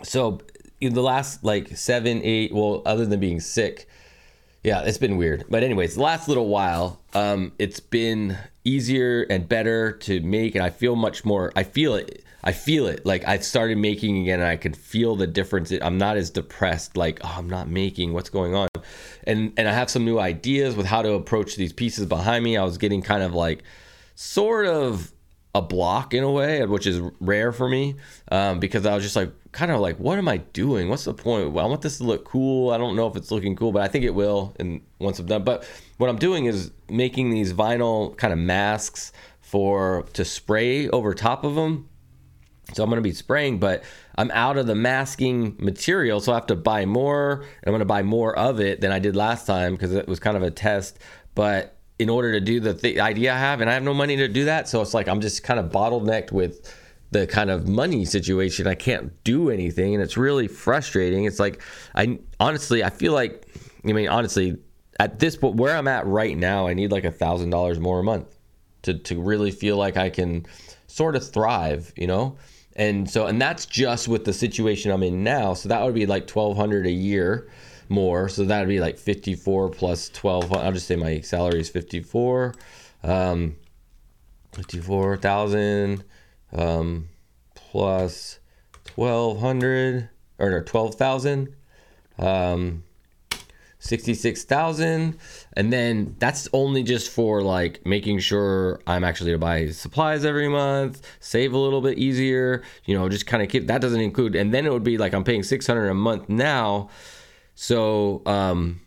so 0.03 0.41
in 0.81 0.95
the 0.95 1.03
last 1.03 1.45
like 1.45 1.77
seven, 1.77 2.21
eight, 2.23 2.55
well, 2.55 2.83
other 2.87 3.05
than 3.05 3.21
being 3.21 3.41
sick, 3.41 3.89
yeah, 4.67 4.83
it's 4.83 4.99
been 4.99 5.17
weird. 5.17 5.45
But 5.49 5.63
anyways, 5.63 5.95
the 5.95 6.03
last 6.03 6.27
little 6.27 6.49
while, 6.49 7.01
um, 7.15 7.53
it's 7.57 7.79
been 7.79 8.37
easier 8.65 9.23
and 9.31 9.49
better 9.49 9.93
to 9.93 10.21
make, 10.23 10.57
and 10.57 10.65
I 10.65 10.71
feel 10.71 10.97
much 10.97 11.25
more. 11.25 11.53
I 11.55 11.63
feel 11.63 11.95
it. 11.95 12.25
I 12.43 12.51
feel 12.51 12.89
it. 12.89 13.07
Like 13.07 13.29
I've 13.29 13.45
started 13.45 13.79
making 13.79 14.19
again, 14.23 14.41
and 14.41 14.49
I 14.49 14.57
can 14.57 14.75
feel 14.75 15.15
the 15.15 15.29
difference. 15.29 15.71
I'm 15.71 15.99
not 15.99 16.17
as 16.17 16.31
depressed. 16.31 16.97
Like 16.97 17.21
oh, 17.23 17.33
I'm 17.39 17.49
not 17.49 17.69
making. 17.69 18.13
What's 18.13 18.29
going 18.29 18.57
on? 18.57 18.67
And 19.23 19.53
and 19.57 19.69
I 19.69 19.73
have 19.73 19.89
some 19.89 20.05
new 20.05 20.19
ideas 20.19 20.75
with 20.75 20.87
how 20.87 21.01
to 21.01 21.13
approach 21.13 21.55
these 21.55 21.73
pieces 21.73 22.07
behind 22.07 22.43
me. 22.43 22.57
I 22.57 22.65
was 22.65 22.77
getting 22.77 23.03
kind 23.03 23.23
of 23.23 23.35
like, 23.35 23.63
sort 24.17 24.67
of 24.67 25.13
a 25.55 25.63
block 25.63 26.13
in 26.13 26.25
a 26.25 26.31
way, 26.31 26.67
which 26.67 26.89
is 26.89 27.01
rare 27.21 27.53
for 27.53 27.69
me 27.69 27.95
um, 28.33 28.59
because 28.59 28.85
I 28.85 28.97
was 28.97 29.05
just 29.05 29.15
like, 29.15 29.33
kind 29.57 29.73
of 29.73 29.81
like, 29.81 29.97
what 29.97 30.19
am 30.19 30.29
I 30.29 30.37
doing? 30.37 30.91
What's 30.91 31.05
the 31.05 31.15
point? 31.15 31.51
Well, 31.51 31.65
I 31.65 31.69
want 31.69 31.81
this 31.81 31.97
to 31.97 32.05
look 32.05 32.27
cool. 32.27 32.71
I 32.71 32.77
don't 32.77 32.95
know 32.95 33.07
if 33.07 33.17
it's 33.17 33.31
looking 33.31 33.57
cool, 33.57 33.73
but 33.73 33.81
I 33.81 33.89
think 33.89 34.05
it 34.05 34.15
will. 34.15 34.55
And 34.61 34.83
once 34.99 35.19
I'm 35.19 35.25
done, 35.25 35.45
but 35.45 35.67
what 35.97 36.11
I'm 36.11 36.19
doing 36.19 36.45
is 36.45 36.73
making 36.91 37.31
these 37.31 37.55
vinyl 37.55 38.15
kind 38.19 38.35
of 38.35 38.39
masks 38.39 39.13
for 39.41 40.05
to 40.13 40.27
spray 40.27 40.91
over 40.91 41.15
top 41.15 41.43
of 41.43 41.55
them. 41.55 41.89
So 42.75 42.83
I'm 42.83 42.91
going 42.91 42.99
to 42.99 43.03
be 43.03 43.15
spraying, 43.15 43.59
but 43.59 43.83
I'm 44.17 44.31
out 44.33 44.59
of 44.59 44.67
the 44.67 44.75
masking 44.75 45.57
material, 45.59 46.21
so 46.21 46.33
I 46.33 46.35
have 46.35 46.49
to 46.49 46.57
buy 46.57 46.85
more. 46.85 47.37
And 47.41 47.67
I'm 47.67 47.71
going 47.71 47.79
to 47.79 47.87
buy 47.87 48.03
more 48.03 48.39
of 48.39 48.61
it 48.61 48.83
than 48.83 48.93
I 48.93 48.99
did 48.99 49.17
last 49.17 49.47
time 49.47 49.73
because 49.73 49.95
it 49.95 50.07
was 50.07 50.21
kind 50.21 50.37
of 50.37 50.43
a 50.43 50.51
test. 50.51 50.99
But 51.35 51.79
in 51.99 52.11
order 52.11 52.33
to 52.33 52.41
do 52.41 52.61
the 52.61 52.75
th- 52.75 52.99
idea 52.99 53.33
I 53.33 53.39
have, 53.39 53.63
and 53.63 53.71
I 53.71 53.73
have 53.73 53.83
no 53.83 53.95
money 53.95 54.17
to 54.17 54.29
do 54.29 54.45
that. 54.45 54.69
So 54.69 54.83
it's 54.83 54.93
like 54.93 55.09
I'm 55.09 55.23
just 55.23 55.43
kind 55.45 55.59
of 55.59 55.73
bottlenecked 55.73 56.31
with 56.31 56.75
the 57.11 57.27
kind 57.27 57.51
of 57.51 57.69
money 57.69 58.05
situation. 58.05 58.67
I 58.67 58.75
can't 58.75 59.13
do 59.25 59.51
anything, 59.51 59.95
and 59.95 60.03
it's 60.03 60.17
really 60.17 60.49
frustrating. 60.49 61.25
It's 61.25 61.41
like 61.41 61.63
I 61.95 62.19
honestly, 62.41 62.83
I 62.83 62.91
feel 62.91 63.13
like, 63.13 63.47
I 63.85 63.93
mean, 63.93 64.09
honestly, 64.09 64.59
at 64.99 65.19
this 65.19 65.37
point 65.37 65.57
where 65.57 65.77
I'm 65.77 65.89
at 65.89 66.07
right 66.07 66.37
now, 66.37 66.67
I 66.67 66.75
need 66.75 66.93
like 66.93 67.05
a 67.05 67.13
thousand 67.13 67.51
dollars 67.51 67.79
more 67.79 68.01
a 68.01 68.05
month 68.05 68.37
to 68.83 68.95
to 68.95 69.21
really 69.21 69.51
feel 69.51 69.77
like 69.77 69.97
I 69.97 70.11
can 70.11 70.47
sort 70.87 71.17
of 71.17 71.29
thrive, 71.29 71.93
you 71.97 72.07
know. 72.07 72.37
And 72.79 73.09
so, 73.09 73.27
and 73.27 73.41
that's 73.41 73.65
just 73.65 74.07
with 74.07 74.27
the 74.27 74.35
situation 74.35 74.91
I'm 74.91 75.03
in 75.03 75.25
now. 75.25 75.55
So 75.55 75.69
that 75.71 75.83
would 75.83 75.95
be 75.95 76.07
like 76.07 76.27
twelve 76.27 76.57
hundred 76.57 76.87
a 76.87 76.91
year 76.91 77.49
more. 77.89 78.29
So 78.29 78.45
that'd 78.45 78.69
be 78.69 78.81
like 78.81 78.99
54 78.99 79.71
plus 79.71 80.09
12. 80.11 80.53
I'll 80.53 80.73
just 80.73 80.87
say 80.87 80.97
my 80.97 81.21
salary 81.21 81.61
is 81.61 81.69
54. 81.69 82.55
Um, 83.03 83.57
54,000 84.53 86.03
um, 86.53 87.09
plus 87.55 88.39
1200 88.95 90.09
or 90.39 90.51
no, 90.51 90.61
12,000. 90.61 91.55
Um, 92.19 92.85
66,000 93.79 95.19
and 95.53 95.73
then 95.73 96.17
that's 96.19 96.49
only 96.53 96.83
just 96.83 97.11
for 97.11 97.43
like 97.43 97.85
making 97.87 98.19
sure 98.19 98.81
I'm 98.87 99.05
actually 99.05 99.33
to 99.33 99.39
buy 99.39 99.69
supplies 99.69 100.25
every 100.25 100.49
month, 100.49 101.07
save 101.21 101.53
a 101.53 101.59
little 101.59 101.81
bit 101.81 101.99
easier, 101.99 102.63
you 102.85 102.99
know, 102.99 103.09
just 103.09 103.27
kind 103.27 103.43
of 103.43 103.49
keep 103.49 103.67
that 103.67 103.81
doesn't 103.81 104.01
include 104.01 104.35
and 104.35 104.53
then 104.53 104.67
it 104.67 104.73
would 104.73 104.83
be 104.83 104.99
like 104.99 105.15
I'm 105.15 105.25
paying 105.25 105.43
600 105.43 105.89
a 105.89 105.95
month 105.95 106.29
now 106.29 106.89
so 107.55 108.23
um, 108.27 108.81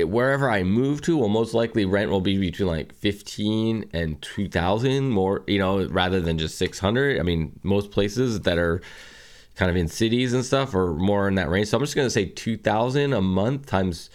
wherever 0.00 0.50
I 0.50 0.62
move 0.62 1.02
to, 1.02 1.16
will 1.16 1.28
most 1.28 1.54
likely 1.54 1.84
rent 1.84 2.10
will 2.10 2.20
be 2.20 2.38
between 2.38 2.68
like 2.68 2.94
fifteen 2.94 3.88
and 3.92 4.20
two 4.22 4.48
thousand 4.48 5.10
more. 5.10 5.44
You 5.46 5.58
know, 5.58 5.86
rather 5.88 6.20
than 6.20 6.38
just 6.38 6.58
six 6.58 6.78
hundred. 6.78 7.18
I 7.18 7.22
mean, 7.22 7.58
most 7.62 7.90
places 7.90 8.40
that 8.40 8.58
are 8.58 8.80
kind 9.54 9.70
of 9.70 9.76
in 9.76 9.88
cities 9.88 10.32
and 10.32 10.44
stuff 10.44 10.74
are 10.74 10.94
more 10.94 11.28
in 11.28 11.34
that 11.34 11.48
range. 11.48 11.68
So 11.68 11.78
I'm 11.78 11.82
just 11.82 11.96
gonna 11.96 12.10
say 12.10 12.26
two 12.26 12.56
thousand 12.56 13.12
a 13.12 13.20
month 13.20 13.66
times 13.66 14.10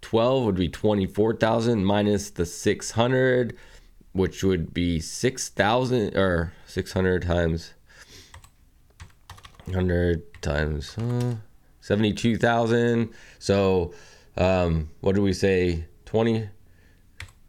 twelve 0.00 0.44
would 0.44 0.56
be 0.56 0.68
twenty 0.68 1.06
four 1.06 1.34
thousand 1.34 1.84
minus 1.84 2.30
the 2.30 2.46
six 2.46 2.92
hundred, 2.92 3.56
which 4.12 4.42
would 4.42 4.74
be 4.74 5.00
six 5.00 5.48
thousand 5.48 6.16
or 6.16 6.52
six 6.66 6.92
hundred 6.92 7.22
times 7.22 7.74
hundred 9.72 10.22
times. 10.42 10.96
Uh, 10.98 11.36
72,000. 11.80 13.10
So, 13.38 13.92
um, 14.38 14.90
what 15.00 15.14
do 15.14 15.22
we 15.22 15.32
say? 15.32 15.84
20, 16.06 16.48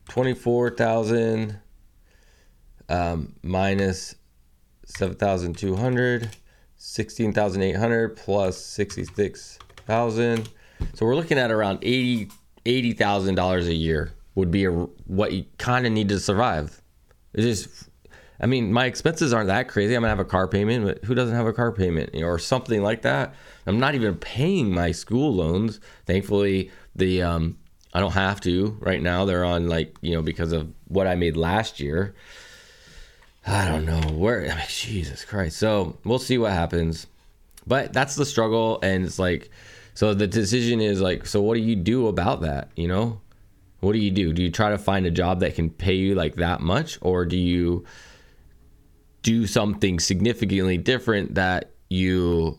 24,000 0.10 1.60
um, 2.90 3.36
minus 3.42 4.16
7,200, 4.86 6.30
16,800 6.76 8.18
plus 8.18 8.58
66,000. 8.58 10.50
So 10.94 11.06
we're 11.06 11.16
looking 11.16 11.38
at 11.38 11.52
around 11.52 11.80
80 11.82 12.32
$80,000 12.66 13.68
a 13.68 13.74
year 13.74 14.14
would 14.36 14.52
be 14.52 14.66
a, 14.66 14.72
what 14.72 15.34
you 15.34 15.46
kind 15.58 15.86
of 15.86 15.92
need 15.92 16.10
to 16.10 16.20
survive. 16.20 16.82
It's 17.34 17.64
just 17.64 17.89
I 18.42 18.46
mean, 18.46 18.72
my 18.72 18.86
expenses 18.86 19.34
aren't 19.34 19.48
that 19.48 19.68
crazy. 19.68 19.96
I'm 19.96 20.02
gonna 20.02 20.10
have 20.10 20.20
a 20.20 20.26
car 20.26 20.48
payment, 20.48 20.86
but 20.86 21.04
who 21.04 21.14
doesn't 21.14 21.36
have 21.36 21.48
a 21.48 21.54
car 21.54 21.72
payment 21.72 22.16
or 22.16 22.40
something 22.40 22.82
like 22.82 23.02
that? 23.02 23.36
I'm 23.66 23.80
not 23.80 23.96
even 23.96 24.16
paying 24.16 24.74
my 24.74 24.92
school 24.92 25.34
loans. 25.34 25.80
Thankfully, 26.06 26.72
the 26.96 27.22
um, 27.22 27.58
I 27.94 28.00
don't 28.00 28.14
have 28.14 28.40
to 28.42 28.78
right 28.80 29.02
now. 29.02 29.26
They're 29.26 29.46
on 29.46 29.68
like 29.68 29.96
you 30.02 30.16
know 30.16 30.22
because 30.22 30.52
of 30.52 30.72
what 30.88 31.08
I 31.08 31.16
made 31.16 31.36
last 31.36 31.80
year. 31.80 32.16
I 33.46 33.68
don't 33.68 33.86
know 33.86 34.02
where. 34.14 34.44
I 34.52 34.56
mean, 34.56 34.66
Jesus 34.70 35.26
Christ. 35.26 35.58
So 35.58 35.98
we'll 36.04 36.20
see 36.20 36.38
what 36.38 36.52
happens. 36.52 37.08
But 37.68 37.94
that's 37.94 38.16
the 38.16 38.26
struggle, 38.26 38.80
and 38.82 39.06
it's 39.06 39.20
like, 39.20 39.50
so 39.94 40.14
the 40.14 40.28
decision 40.28 40.82
is 40.82 41.02
like, 41.02 41.28
so 41.28 41.42
what 41.42 41.56
do 41.56 41.62
you 41.62 41.76
do 41.76 42.08
about 42.08 42.42
that? 42.42 42.70
You 42.76 42.88
know, 42.88 43.22
what 43.82 43.94
do 43.94 44.00
you 44.00 44.12
do? 44.12 44.34
Do 44.34 44.42
you 44.42 44.50
try 44.50 44.70
to 44.70 44.78
find 44.78 45.06
a 45.06 45.12
job 45.12 45.42
that 45.42 45.56
can 45.56 45.70
pay 45.70 45.94
you 45.94 46.16
like 46.16 46.36
that 46.36 46.62
much, 46.62 46.98
or 47.02 47.26
do 47.26 47.38
you? 47.38 47.86
Do 49.22 49.48
something 49.48 50.00
significantly 50.00 50.78
different 50.78 51.36
that 51.36 51.72
you 51.90 52.58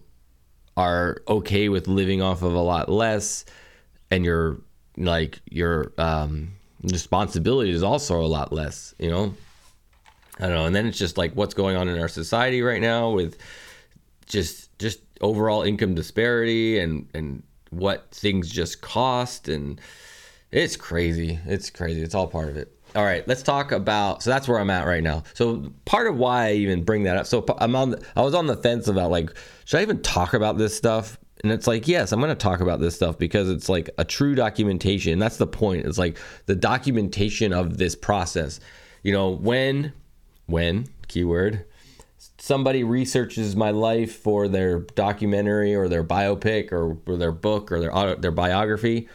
are 0.76 1.23
okay 1.29 1.69
with 1.69 1.88
living 1.88 2.23
off 2.23 2.43
of 2.43 2.55
a 2.55 2.61
lot 2.61 2.88
less 2.88 3.45
and 4.11 4.25
your 4.25 4.61
like 4.97 5.40
your 5.50 5.93
um 5.99 6.52
responsibility 6.83 7.71
is 7.71 7.83
also 7.83 8.23
a 8.23 8.26
lot 8.26 8.52
less 8.52 8.95
you 8.99 9.11
know? 9.11 9.35
I 10.38 10.45
don't 10.45 10.55
know 10.55 10.67
and 10.67 10.75
then 10.75 10.87
it's 10.87 10.99
just 10.99 11.19
like 11.19 11.35
what's 11.35 11.55
going 11.55 11.76
on 11.76 11.88
in 11.88 11.99
our 11.99 12.09
society 12.09 12.62
right 12.62 12.81
now 12.81 13.11
with 13.11 13.37
just 14.26 14.76
just 14.79 15.00
overall 15.21 15.62
income 15.62 15.95
disparity 15.95 16.79
and 16.79 17.09
and 17.14 17.43
what 17.71 18.11
things 18.11 18.50
just 18.50 18.81
cost 18.81 19.49
and 19.49 19.81
it's 20.50 20.76
crazy. 20.76 21.38
It's 21.47 21.71
crazy. 21.71 22.02
It's 22.02 22.14
all 22.14 22.26
part 22.26 22.49
of 22.49 22.57
it 22.57 22.80
all 22.94 23.04
right, 23.04 23.26
let's 23.28 23.42
talk 23.42 23.73
about. 23.73 24.23
So 24.23 24.30
that's 24.30 24.49
where 24.49 24.59
I'm 24.59 24.70
at 24.70 24.87
right 24.87 25.02
now. 25.02 25.23
So 25.35 25.73
part 25.85 26.06
of 26.06 26.16
why 26.16 26.49
I 26.49 26.52
even 26.52 26.85
bring 26.85 27.04
that 27.04 27.16
up. 27.16 27.26
So 27.26 27.44
I'm 27.59 27.76
on. 27.76 27.97
I 28.16 28.23
was 28.23 28.35
on 28.35 28.47
the 28.47 28.56
fence 28.56 28.88
about 28.88 29.11
like, 29.11 29.30
should 29.64 29.78
I 29.78 29.82
even 29.82 30.02
talk 30.02 30.35
about 30.35 30.59
this 30.59 30.76
stuff? 30.76 31.18
And 31.42 31.52
it's 31.52 31.66
like, 31.66 31.88
yes, 31.88 32.12
I'm 32.12 32.20
going 32.20 32.30
to 32.30 32.35
talk 32.35 32.61
about 32.61 32.80
this 32.80 32.94
stuff 32.94 33.16
because 33.18 33.49
it's 33.49 33.68
like 33.68 33.88
a 33.97 34.04
true 34.04 34.35
documentation. 34.35 35.18
That's 35.18 35.38
the 35.38 35.47
point. 35.47 35.87
It's 35.87 35.97
like 35.97 36.18
the 36.47 36.54
documentation 36.54 37.52
of 37.52 37.78
this 37.78 37.97
process. 37.97 38.61
You 39.02 39.12
know, 39.12 39.30
when, 39.30 39.94
when 40.47 40.88
keyword, 41.09 41.64
somebody 42.37 42.85
researches 42.85 43.56
my 43.56 43.70
life 43.70 44.16
for 44.16 44.49
their 44.49 44.80
documentary 44.80 45.75
or 45.75 45.88
their 45.88 46.04
biopic 46.04 46.73
or, 46.73 46.99
or 47.06 47.16
their 47.16 47.32
book 47.32 47.73
or 47.73 47.80
their 47.80 47.97
auto, 47.97 48.16
their 48.16 48.32
biography 48.32 49.09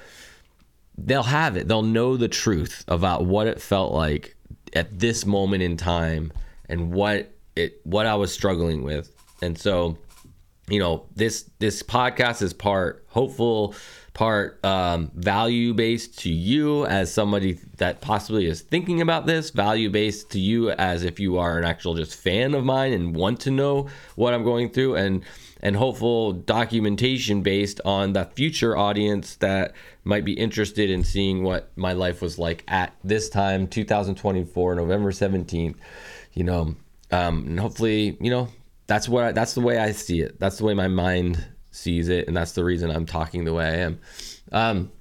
they'll 0.97 1.23
have 1.23 1.57
it. 1.57 1.67
They'll 1.67 1.81
know 1.81 2.17
the 2.17 2.27
truth 2.27 2.83
about 2.87 3.25
what 3.25 3.47
it 3.47 3.61
felt 3.61 3.93
like 3.93 4.35
at 4.73 4.99
this 4.99 5.25
moment 5.25 5.63
in 5.63 5.77
time 5.77 6.31
and 6.67 6.91
what 6.91 7.31
it 7.55 7.79
what 7.83 8.05
I 8.05 8.15
was 8.15 8.31
struggling 8.31 8.83
with. 8.83 9.13
And 9.41 9.57
so 9.57 9.97
you 10.69 10.79
know 10.79 11.05
this 11.15 11.49
this 11.59 11.83
podcast 11.83 12.41
is 12.41 12.53
part 12.53 13.05
hopeful 13.09 13.75
part 14.13 14.63
um, 14.65 15.11
value 15.13 15.73
based 15.73 16.17
to 16.19 16.31
you 16.31 16.85
as 16.85 17.13
somebody 17.13 17.59
that 17.77 18.01
possibly 18.01 18.45
is 18.45 18.61
thinking 18.61 19.01
about 19.01 19.25
this 19.25 19.49
value 19.49 19.89
based 19.89 20.31
to 20.31 20.39
you 20.39 20.71
as 20.71 21.03
if 21.03 21.19
you 21.19 21.37
are 21.37 21.59
an 21.59 21.65
actual 21.65 21.95
just 21.95 22.15
fan 22.15 22.53
of 22.53 22.63
mine 22.63 22.93
and 22.93 23.15
want 23.15 23.41
to 23.41 23.51
know 23.51 23.87
what 24.15 24.33
i'm 24.33 24.43
going 24.43 24.69
through 24.69 24.95
and 24.95 25.23
and 25.61 25.75
hopeful 25.75 26.33
documentation 26.33 27.41
based 27.41 27.81
on 27.85 28.13
the 28.13 28.25
future 28.35 28.77
audience 28.77 29.35
that 29.37 29.73
might 30.03 30.25
be 30.25 30.33
interested 30.33 30.89
in 30.89 31.03
seeing 31.03 31.43
what 31.43 31.71
my 31.75 31.93
life 31.93 32.21
was 32.21 32.37
like 32.37 32.63
at 32.67 32.93
this 33.03 33.29
time 33.29 33.67
2024 33.67 34.75
november 34.75 35.11
17th 35.11 35.75
you 36.33 36.43
know 36.43 36.75
um, 37.11 37.45
and 37.45 37.59
hopefully 37.59 38.17
you 38.19 38.29
know 38.29 38.49
that's 38.87 39.09
what 39.09 39.23
I, 39.23 39.31
that's 39.31 39.53
the 39.53 39.61
way 39.61 39.77
I 39.77 39.91
see 39.91 40.21
it. 40.21 40.39
That's 40.39 40.57
the 40.57 40.65
way 40.65 40.73
my 40.73 40.87
mind 40.87 41.43
sees 41.71 42.09
it, 42.09 42.27
and 42.27 42.35
that's 42.35 42.53
the 42.53 42.63
reason 42.63 42.91
I'm 42.91 43.05
talking 43.05 43.45
the 43.45 43.53
way 43.53 43.65
I 43.65 43.75
am. 43.77 43.99
Um, 44.51 44.91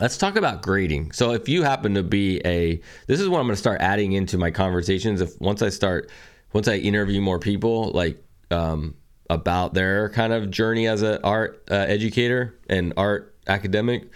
let's 0.00 0.16
talk 0.16 0.36
about 0.36 0.62
grading. 0.62 1.12
So 1.12 1.32
if 1.32 1.48
you 1.48 1.62
happen 1.62 1.94
to 1.94 2.02
be 2.02 2.40
a, 2.44 2.80
this 3.06 3.20
is 3.20 3.28
what 3.28 3.40
I'm 3.40 3.46
going 3.46 3.54
to 3.54 3.60
start 3.60 3.80
adding 3.80 4.12
into 4.12 4.38
my 4.38 4.50
conversations. 4.50 5.20
If 5.20 5.38
once 5.40 5.62
I 5.62 5.68
start, 5.68 6.10
once 6.52 6.68
I 6.68 6.76
interview 6.76 7.20
more 7.20 7.38
people, 7.38 7.90
like 7.90 8.22
um, 8.50 8.94
about 9.30 9.74
their 9.74 10.08
kind 10.10 10.32
of 10.32 10.50
journey 10.50 10.86
as 10.86 11.02
an 11.02 11.18
art 11.22 11.62
uh, 11.70 11.74
educator 11.74 12.58
and 12.68 12.94
art 12.96 13.34
academic, 13.46 14.08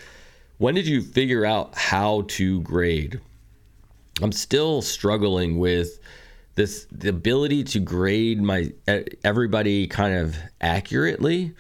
when 0.59 0.75
did 0.75 0.87
you 0.87 1.03
figure 1.03 1.45
out 1.45 1.75
how 1.75 2.23
to 2.29 2.61
grade? 2.63 3.21
I'm 4.21 4.33
still 4.33 4.83
struggling 4.83 5.59
with 5.59 5.99
this 6.55 6.87
the 6.93 7.09
ability 7.09 7.65
to 7.65 7.81
grade 7.81 8.41
my 8.41 8.73
everybody 9.25 9.87
kind 9.87 10.17
of 10.17 10.37
accurately. 10.61 11.55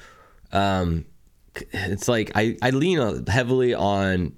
Um 0.53 1.07
it's 1.55 2.09
like 2.09 2.33
i 2.35 2.57
i 2.63 2.71
lean 2.71 3.27
heavily 3.27 3.75
on 3.75 4.35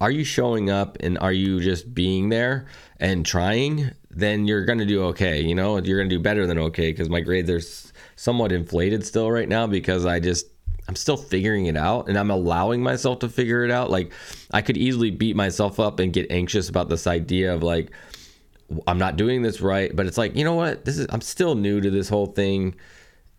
are 0.00 0.10
you 0.10 0.24
showing 0.24 0.70
up 0.70 0.96
and 1.00 1.18
are 1.18 1.32
you 1.32 1.60
just 1.60 1.94
being 1.94 2.28
there 2.28 2.66
and 2.98 3.24
trying 3.26 3.90
then 4.16 4.46
you're 4.46 4.64
going 4.64 4.78
to 4.78 4.86
do 4.86 5.04
okay 5.04 5.40
you 5.40 5.54
know 5.54 5.78
you're 5.78 5.98
going 5.98 6.08
to 6.08 6.16
do 6.16 6.22
better 6.22 6.46
than 6.46 6.58
okay 6.58 6.90
because 6.90 7.08
my 7.08 7.20
grades 7.20 7.50
are 7.50 7.60
somewhat 8.16 8.52
inflated 8.52 9.04
still 9.04 9.30
right 9.30 9.48
now 9.48 9.66
because 9.66 10.06
i 10.06 10.20
just 10.20 10.46
i'm 10.88 10.96
still 10.96 11.16
figuring 11.16 11.66
it 11.66 11.76
out 11.76 12.08
and 12.08 12.18
i'm 12.18 12.30
allowing 12.30 12.82
myself 12.82 13.18
to 13.18 13.28
figure 13.28 13.64
it 13.64 13.70
out 13.70 13.90
like 13.90 14.12
i 14.52 14.62
could 14.62 14.76
easily 14.76 15.10
beat 15.10 15.36
myself 15.36 15.80
up 15.80 15.98
and 15.98 16.12
get 16.12 16.30
anxious 16.30 16.68
about 16.68 16.88
this 16.88 17.06
idea 17.06 17.54
of 17.54 17.62
like 17.62 17.90
I'm 18.86 18.96
not 18.98 19.16
doing 19.16 19.42
this 19.42 19.60
right, 19.60 19.94
but 19.94 20.06
it's 20.06 20.16
like, 20.16 20.34
you 20.36 20.42
know 20.42 20.54
what? 20.54 20.86
This 20.86 20.98
is 20.98 21.06
I'm 21.10 21.20
still 21.20 21.54
new 21.54 21.82
to 21.82 21.90
this 21.90 22.08
whole 22.08 22.26
thing 22.26 22.74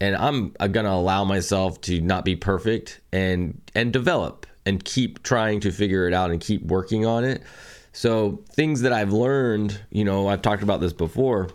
and 0.01 0.15
I'm, 0.15 0.51
going 0.59 0.85
to 0.85 0.91
allow 0.91 1.23
myself 1.23 1.79
to 1.81 2.01
not 2.01 2.25
be 2.25 2.35
perfect 2.35 2.99
and 3.13 3.61
and 3.73 3.93
develop 3.93 4.45
and 4.65 4.83
keep 4.83 5.23
trying 5.23 5.59
to 5.61 5.71
figure 5.71 6.07
it 6.07 6.13
out 6.13 6.31
and 6.31 6.41
keep 6.41 6.63
working 6.63 7.05
on 7.05 7.23
it. 7.23 7.43
So, 7.95 8.43
things 8.51 8.81
that 8.81 8.91
I've 8.91 9.13
learned, 9.13 9.79
you 9.89 10.03
know, 10.03 10.27
I've 10.27 10.41
talked 10.41 10.63
about 10.63 10.81
this 10.81 10.91
before, 10.91 11.47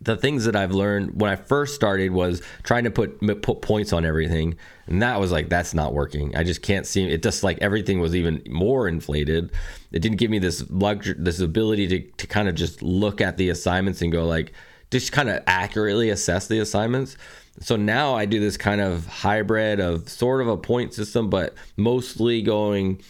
the 0.00 0.16
things 0.16 0.44
that 0.44 0.54
I've 0.54 0.70
learned 0.70 1.20
when 1.20 1.32
I 1.32 1.34
first 1.34 1.74
started 1.74 2.12
was 2.12 2.40
trying 2.62 2.84
to 2.84 2.92
put 2.92 3.20
put 3.42 3.60
points 3.60 3.92
on 3.92 4.04
everything, 4.04 4.56
and 4.86 5.02
that 5.02 5.18
was 5.18 5.32
like 5.32 5.48
that's 5.48 5.74
not 5.74 5.94
working. 5.94 6.36
I 6.36 6.44
just 6.44 6.62
can't 6.62 6.86
see 6.86 7.10
it. 7.10 7.24
Just 7.24 7.42
like 7.42 7.58
everything 7.60 7.98
was 7.98 8.14
even 8.14 8.40
more 8.48 8.86
inflated. 8.86 9.50
It 9.90 9.98
didn't 9.98 10.18
give 10.18 10.30
me 10.30 10.38
this 10.38 10.64
luxury, 10.70 11.16
this 11.18 11.40
ability 11.40 11.88
to 11.88 12.00
to 12.02 12.26
kind 12.28 12.48
of 12.48 12.54
just 12.54 12.80
look 12.80 13.20
at 13.20 13.36
the 13.36 13.48
assignments 13.48 14.00
and 14.00 14.12
go 14.12 14.26
like 14.26 14.52
just 14.92 15.10
kind 15.10 15.28
of 15.28 15.42
accurately 15.48 16.10
assess 16.10 16.46
the 16.46 16.60
assignments. 16.60 17.16
So 17.58 17.74
now 17.74 18.14
I 18.14 18.26
do 18.26 18.38
this 18.38 18.56
kind 18.56 18.80
of 18.80 19.06
hybrid 19.06 19.80
of 19.80 20.08
sort 20.08 20.40
of 20.40 20.46
a 20.46 20.56
point 20.56 20.94
system, 20.94 21.28
but 21.28 21.54
mostly 21.76 22.42
going. 22.42 23.02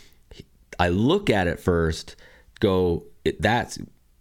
I 0.81 0.91
look 0.91 1.29
at 1.29 1.49
it 1.49 1.59
first, 1.59 2.15
go 2.61 3.05
that's 3.41 3.79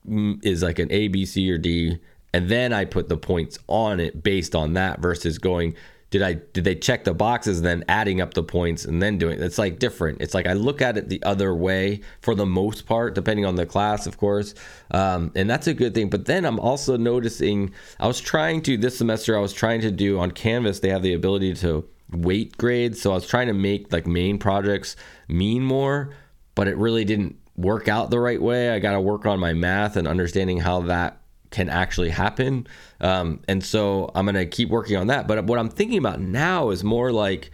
mm, 0.07 0.43
is 0.43 0.63
like 0.63 0.79
an 0.79 0.91
A, 0.91 1.07
B, 1.07 1.25
C, 1.25 1.51
or 1.51 1.57
D 1.57 1.99
and 2.33 2.49
then 2.49 2.73
I 2.73 2.85
put 2.85 3.09
the 3.09 3.17
points 3.17 3.57
on 3.67 3.99
it 3.99 4.21
based 4.21 4.53
on 4.53 4.73
that 4.73 4.99
versus 4.99 5.37
going 5.37 5.75
did 6.09 6.21
I 6.21 6.35
did 6.35 6.63
they 6.63 6.75
check 6.75 7.03
the 7.03 7.13
boxes 7.13 7.61
then 7.61 7.83
adding 7.89 8.21
up 8.21 8.33
the 8.33 8.43
points 8.43 8.85
and 8.85 9.01
then 9.01 9.17
doing 9.17 9.41
it's 9.41 9.57
like 9.57 9.79
different. 9.79 10.21
It's 10.21 10.33
like 10.33 10.47
I 10.47 10.53
look 10.53 10.81
at 10.81 10.97
it 10.97 11.09
the 11.09 11.21
other 11.23 11.53
way 11.53 12.01
for 12.21 12.33
the 12.33 12.45
most 12.45 12.85
part, 12.85 13.13
depending 13.13 13.45
on 13.45 13.55
the 13.55 13.65
class, 13.65 14.07
of 14.07 14.17
course, 14.17 14.53
um, 14.91 15.31
and 15.35 15.49
that's 15.49 15.67
a 15.67 15.73
good 15.73 15.93
thing. 15.93 16.09
But 16.09 16.25
then 16.25 16.45
I'm 16.45 16.59
also 16.59 16.95
noticing 16.95 17.73
I 17.99 18.07
was 18.07 18.21
trying 18.21 18.61
to 18.63 18.77
this 18.77 18.97
semester 18.97 19.35
I 19.37 19.41
was 19.41 19.51
trying 19.51 19.81
to 19.81 19.91
do 19.91 20.17
on 20.19 20.31
Canvas. 20.31 20.79
They 20.79 20.89
have 20.89 21.03
the 21.03 21.13
ability 21.13 21.55
to 21.55 21.85
weight 22.11 22.57
grades, 22.57 23.01
so 23.01 23.11
I 23.11 23.15
was 23.15 23.27
trying 23.27 23.47
to 23.47 23.53
make 23.53 23.91
like 23.91 24.07
main 24.07 24.37
projects 24.37 24.95
mean 25.27 25.63
more, 25.63 26.15
but 26.55 26.69
it 26.69 26.77
really 26.77 27.03
didn't 27.03 27.35
work 27.57 27.87
out 27.87 28.09
the 28.09 28.19
right 28.19 28.41
way. 28.41 28.69
I 28.69 28.79
got 28.79 28.93
to 28.93 29.01
work 29.01 29.25
on 29.25 29.39
my 29.39 29.53
math 29.53 29.97
and 29.97 30.07
understanding 30.07 30.59
how 30.59 30.81
that 30.81 31.19
can 31.49 31.69
actually 31.69 32.09
happen. 32.09 32.67
Um, 33.01 33.41
and 33.47 33.63
so 33.63 34.11
I'm 34.15 34.25
going 34.25 34.35
to 34.35 34.45
keep 34.45 34.69
working 34.69 34.97
on 34.97 35.07
that. 35.07 35.27
But 35.27 35.45
what 35.45 35.59
I'm 35.59 35.69
thinking 35.69 35.97
about 35.97 36.19
now 36.19 36.69
is 36.69 36.83
more 36.83 37.11
like 37.11 37.51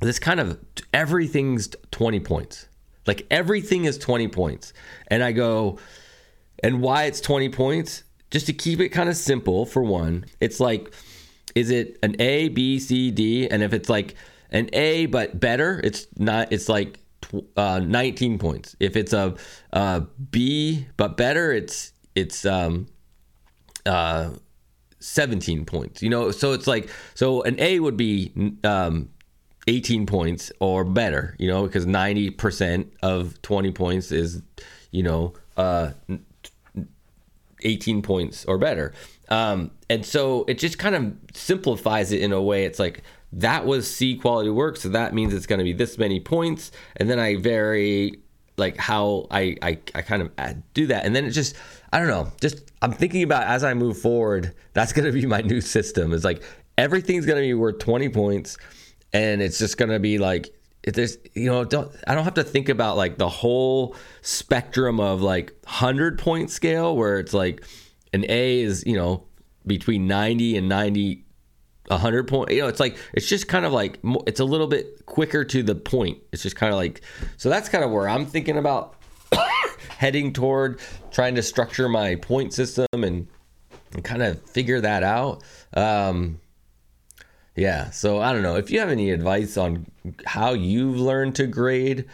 this 0.00 0.18
kind 0.18 0.40
of 0.40 0.58
everything's 0.94 1.68
20 1.90 2.20
points. 2.20 2.66
Like 3.06 3.26
everything 3.30 3.84
is 3.84 3.98
20 3.98 4.28
points. 4.28 4.72
And 5.08 5.22
I 5.22 5.32
go, 5.32 5.78
and 6.62 6.80
why 6.80 7.04
it's 7.04 7.20
20 7.20 7.48
points? 7.50 8.04
Just 8.30 8.46
to 8.46 8.52
keep 8.52 8.80
it 8.80 8.90
kind 8.90 9.08
of 9.08 9.16
simple, 9.16 9.66
for 9.66 9.82
one, 9.82 10.24
it's 10.38 10.60
like, 10.60 10.92
is 11.56 11.70
it 11.70 11.98
an 12.02 12.14
A, 12.20 12.48
B, 12.48 12.78
C, 12.78 13.10
D? 13.10 13.48
And 13.48 13.62
if 13.62 13.72
it's 13.72 13.88
like 13.88 14.14
an 14.50 14.70
A 14.72 15.06
but 15.06 15.40
better, 15.40 15.80
it's 15.82 16.06
not, 16.16 16.52
it's 16.52 16.68
like 16.68 16.99
uh, 17.56 17.80
19 17.80 18.38
points. 18.38 18.76
If 18.80 18.96
it's 18.96 19.12
a, 19.12 19.34
a 19.72 20.00
B 20.30 20.86
but 20.96 21.16
better, 21.16 21.52
it's 21.52 21.92
it's 22.14 22.44
um 22.44 22.86
uh 23.86 24.30
17 24.98 25.64
points 25.64 26.02
you 26.02 26.10
know? 26.10 26.30
So 26.30 26.52
it's 26.52 26.66
like 26.66 26.90
so 27.14 27.42
an 27.42 27.58
a 27.58 27.80
would 27.80 27.96
be 27.96 28.32
um 28.64 29.10
18 29.66 30.06
points 30.06 30.52
or 30.60 30.84
better 30.84 31.36
you 31.38 31.48
know? 31.48 31.64
Because 31.64 31.86
90% 31.86 32.88
of 33.02 33.40
20 33.42 33.72
points 33.72 34.12
is 34.12 34.42
you 34.90 35.02
know 35.02 35.34
uh 35.56 35.92
18 37.62 38.02
points 38.02 38.44
or 38.46 38.58
better. 38.58 38.92
Um 39.28 39.70
and 39.88 40.04
so 40.04 40.44
it 40.48 40.58
just 40.58 40.78
kind 40.78 40.94
of 40.94 41.14
simplifies 41.34 42.12
it 42.12 42.20
in 42.20 42.32
a 42.32 42.42
way. 42.42 42.64
It's 42.64 42.78
like 42.78 43.02
that 43.32 43.64
was 43.64 43.88
c 43.88 44.16
quality 44.16 44.50
work 44.50 44.76
so 44.76 44.88
that 44.88 45.14
means 45.14 45.32
it's 45.32 45.46
going 45.46 45.58
to 45.58 45.64
be 45.64 45.72
this 45.72 45.98
many 45.98 46.18
points 46.18 46.72
and 46.96 47.08
then 47.08 47.18
i 47.18 47.36
vary 47.36 48.18
like 48.56 48.76
how 48.76 49.26
i 49.30 49.56
i, 49.62 49.78
I 49.94 50.02
kind 50.02 50.22
of 50.22 50.32
do 50.74 50.86
that 50.88 51.06
and 51.06 51.14
then 51.14 51.24
it 51.24 51.30
just 51.30 51.54
I 51.92 51.98
don't 51.98 52.08
know. 52.08 52.30
Just 52.40 52.70
I'm 52.82 52.92
thinking 52.92 53.22
about 53.22 53.44
as 53.44 53.64
I 53.64 53.74
move 53.74 53.98
forward, 53.98 54.54
that's 54.72 54.92
going 54.92 55.06
to 55.06 55.12
be 55.12 55.26
my 55.36 55.40
new 55.40 55.60
system. 55.60 56.12
It's 56.12 56.24
like 56.24 56.42
everything's 56.78 57.26
going 57.26 57.36
to 57.36 57.46
be 57.46 57.54
worth 57.54 57.78
20 57.78 58.08
points 58.10 58.56
and 59.12 59.42
it's 59.42 59.58
just 59.58 59.76
going 59.76 59.90
to 59.90 59.98
be 59.98 60.18
like 60.18 60.54
if 60.82 60.94
there's 60.94 61.18
you 61.34 61.46
know 61.46 61.64
don't 61.64 61.94
I 62.06 62.14
don't 62.14 62.24
have 62.24 62.34
to 62.34 62.44
think 62.44 62.68
about 62.68 62.96
like 62.96 63.18
the 63.18 63.28
whole 63.28 63.96
spectrum 64.22 64.98
of 64.98 65.20
like 65.20 65.52
100 65.64 66.18
point 66.18 66.50
scale 66.50 66.96
where 66.96 67.18
it's 67.18 67.34
like 67.34 67.64
an 68.12 68.24
A 68.28 68.60
is, 68.60 68.84
you 68.86 68.96
know, 68.96 69.24
between 69.66 70.06
90 70.06 70.56
and 70.56 70.68
90 70.68 71.24
100 71.90 72.28
point 72.28 72.50
you 72.50 72.60
know 72.60 72.68
it's 72.68 72.80
like 72.80 72.96
it's 73.12 73.28
just 73.28 73.48
kind 73.48 73.64
of 73.64 73.72
like 73.72 73.98
it's 74.26 74.40
a 74.40 74.44
little 74.44 74.66
bit 74.66 75.04
quicker 75.06 75.44
to 75.44 75.62
the 75.62 75.74
point 75.74 76.18
it's 76.32 76.42
just 76.42 76.56
kind 76.56 76.72
of 76.72 76.78
like 76.78 77.02
so 77.36 77.48
that's 77.48 77.68
kind 77.68 77.84
of 77.84 77.90
where 77.90 78.08
i'm 78.08 78.26
thinking 78.26 78.56
about 78.56 78.94
heading 79.98 80.32
toward 80.32 80.80
trying 81.10 81.34
to 81.34 81.42
structure 81.42 81.88
my 81.88 82.14
point 82.16 82.54
system 82.54 82.86
and, 82.92 83.26
and 83.92 84.04
kind 84.04 84.22
of 84.22 84.40
figure 84.48 84.80
that 84.80 85.02
out. 85.02 85.42
Um, 85.74 86.40
yeah, 87.56 87.90
so 87.90 88.20
I 88.20 88.32
don't 88.32 88.42
know. 88.42 88.56
If 88.56 88.70
you 88.70 88.80
have 88.80 88.90
any 88.90 89.10
advice 89.10 89.56
on 89.56 89.86
how 90.24 90.52
you've 90.52 90.98
learned 90.98 91.34
to 91.36 91.46
grade, 91.46 92.06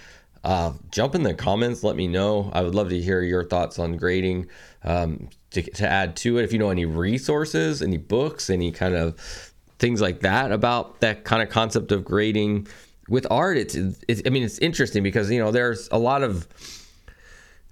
uh, 0.44 0.72
jump 0.90 1.14
in 1.14 1.22
the 1.22 1.34
comments. 1.34 1.82
Let 1.82 1.96
me 1.96 2.08
know. 2.08 2.50
I 2.52 2.62
would 2.62 2.74
love 2.74 2.88
to 2.90 3.00
hear 3.00 3.22
your 3.22 3.44
thoughts 3.44 3.78
on 3.78 3.96
grading. 3.96 4.48
Um, 4.84 5.28
to, 5.50 5.62
to 5.62 5.88
add 5.88 6.16
to 6.16 6.38
it, 6.38 6.44
if 6.44 6.52
you 6.52 6.58
know 6.58 6.70
any 6.70 6.84
resources, 6.84 7.82
any 7.82 7.96
books, 7.96 8.50
any 8.50 8.72
kind 8.72 8.94
of 8.94 9.52
things 9.78 10.00
like 10.00 10.20
that 10.20 10.52
about 10.52 11.00
that 11.00 11.24
kind 11.24 11.42
of 11.42 11.48
concept 11.48 11.92
of 11.92 12.04
grading 12.04 12.66
with 13.08 13.26
art, 13.30 13.56
it's, 13.56 13.76
it's 14.08 14.22
I 14.26 14.30
mean, 14.30 14.42
it's 14.42 14.58
interesting 14.58 15.02
because 15.02 15.30
you 15.30 15.38
know 15.38 15.50
there's 15.50 15.88
a 15.92 15.98
lot 15.98 16.22
of 16.22 16.46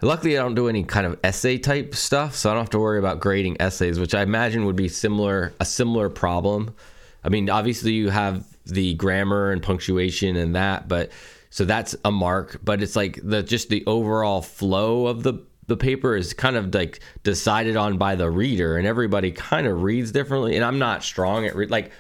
Luckily, 0.05 0.37
I 0.37 0.43
don't 0.43 0.55
do 0.55 0.69
any 0.69 0.85
kind 0.85 1.07
of 1.07 1.19
essay 1.25 1.57
type 1.57 1.95
stuff, 1.95 2.35
so 2.35 2.51
I 2.51 2.55
don't 2.55 2.65
have 2.65 2.71
to 2.71 2.79
worry 2.79 2.99
about 2.99 3.21
grading 3.21 3.57
essays, 3.61 3.99
which 3.99 4.15
I 4.15 4.23
imagine 4.23 4.67
would 4.67 4.77
be 4.77 4.89
similar 4.89 5.55
a 5.61 5.65
similar 5.65 6.11
problem. 6.11 6.75
I 7.23 7.31
mean, 7.31 7.49
obviously 7.49 7.93
you 7.93 8.11
have 8.11 8.45
the 8.67 8.95
grammar 8.95 9.51
and 9.51 9.63
punctuation 9.63 10.37
and 10.37 10.57
that, 10.57 10.89
but 10.89 11.11
so 11.49 11.65
that's 11.65 11.97
a 12.05 12.11
mark, 12.11 12.61
but 12.63 12.83
it's 12.83 12.97
like 12.97 13.19
the 13.23 13.43
just 13.43 13.71
the 13.71 13.83
overall 13.87 14.43
flow 14.43 15.07
of 15.07 15.23
the 15.23 15.35
the 15.67 15.77
paper 15.77 16.17
is 16.17 16.33
kind 16.35 16.57
of 16.57 16.75
like 16.75 17.01
decided 17.23 17.77
on 17.77 17.99
by 17.99 18.15
the 18.15 18.31
reader 18.31 18.77
and 18.77 18.87
everybody 18.87 19.31
kind 19.31 19.67
of 19.67 19.83
reads 19.83 20.13
differently 20.13 20.57
and 20.57 20.65
I'm 20.65 20.79
not 20.79 21.03
strong 21.03 21.47
at 21.47 21.57
re- 21.57 21.67
like 21.67 21.91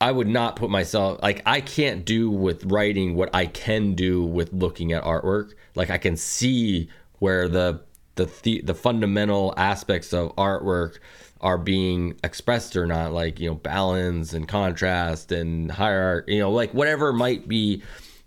I 0.00 0.12
would 0.12 0.28
not 0.28 0.56
put 0.56 0.70
myself 0.70 1.20
like 1.22 1.42
I 1.44 1.60
can't 1.60 2.04
do 2.04 2.30
with 2.30 2.64
writing 2.64 3.14
what 3.14 3.34
I 3.34 3.46
can 3.46 3.94
do 3.94 4.24
with 4.24 4.52
looking 4.52 4.92
at 4.92 5.04
artwork. 5.04 5.52
Like 5.74 5.90
I 5.90 5.98
can 5.98 6.16
see 6.16 6.88
where 7.18 7.48
the 7.48 7.82
the 8.14 8.30
the, 8.42 8.62
the 8.62 8.74
fundamental 8.74 9.52
aspects 9.58 10.14
of 10.14 10.34
artwork 10.36 10.98
are 11.42 11.58
being 11.58 12.18
expressed 12.24 12.76
or 12.76 12.86
not 12.86 13.12
like 13.12 13.40
you 13.40 13.48
know 13.48 13.54
balance 13.54 14.32
and 14.32 14.48
contrast 14.48 15.32
and 15.32 15.70
hierarchy 15.70 16.34
you 16.34 16.40
know 16.40 16.50
like 16.50 16.72
whatever 16.74 17.12
might 17.14 17.48
be 17.48 17.82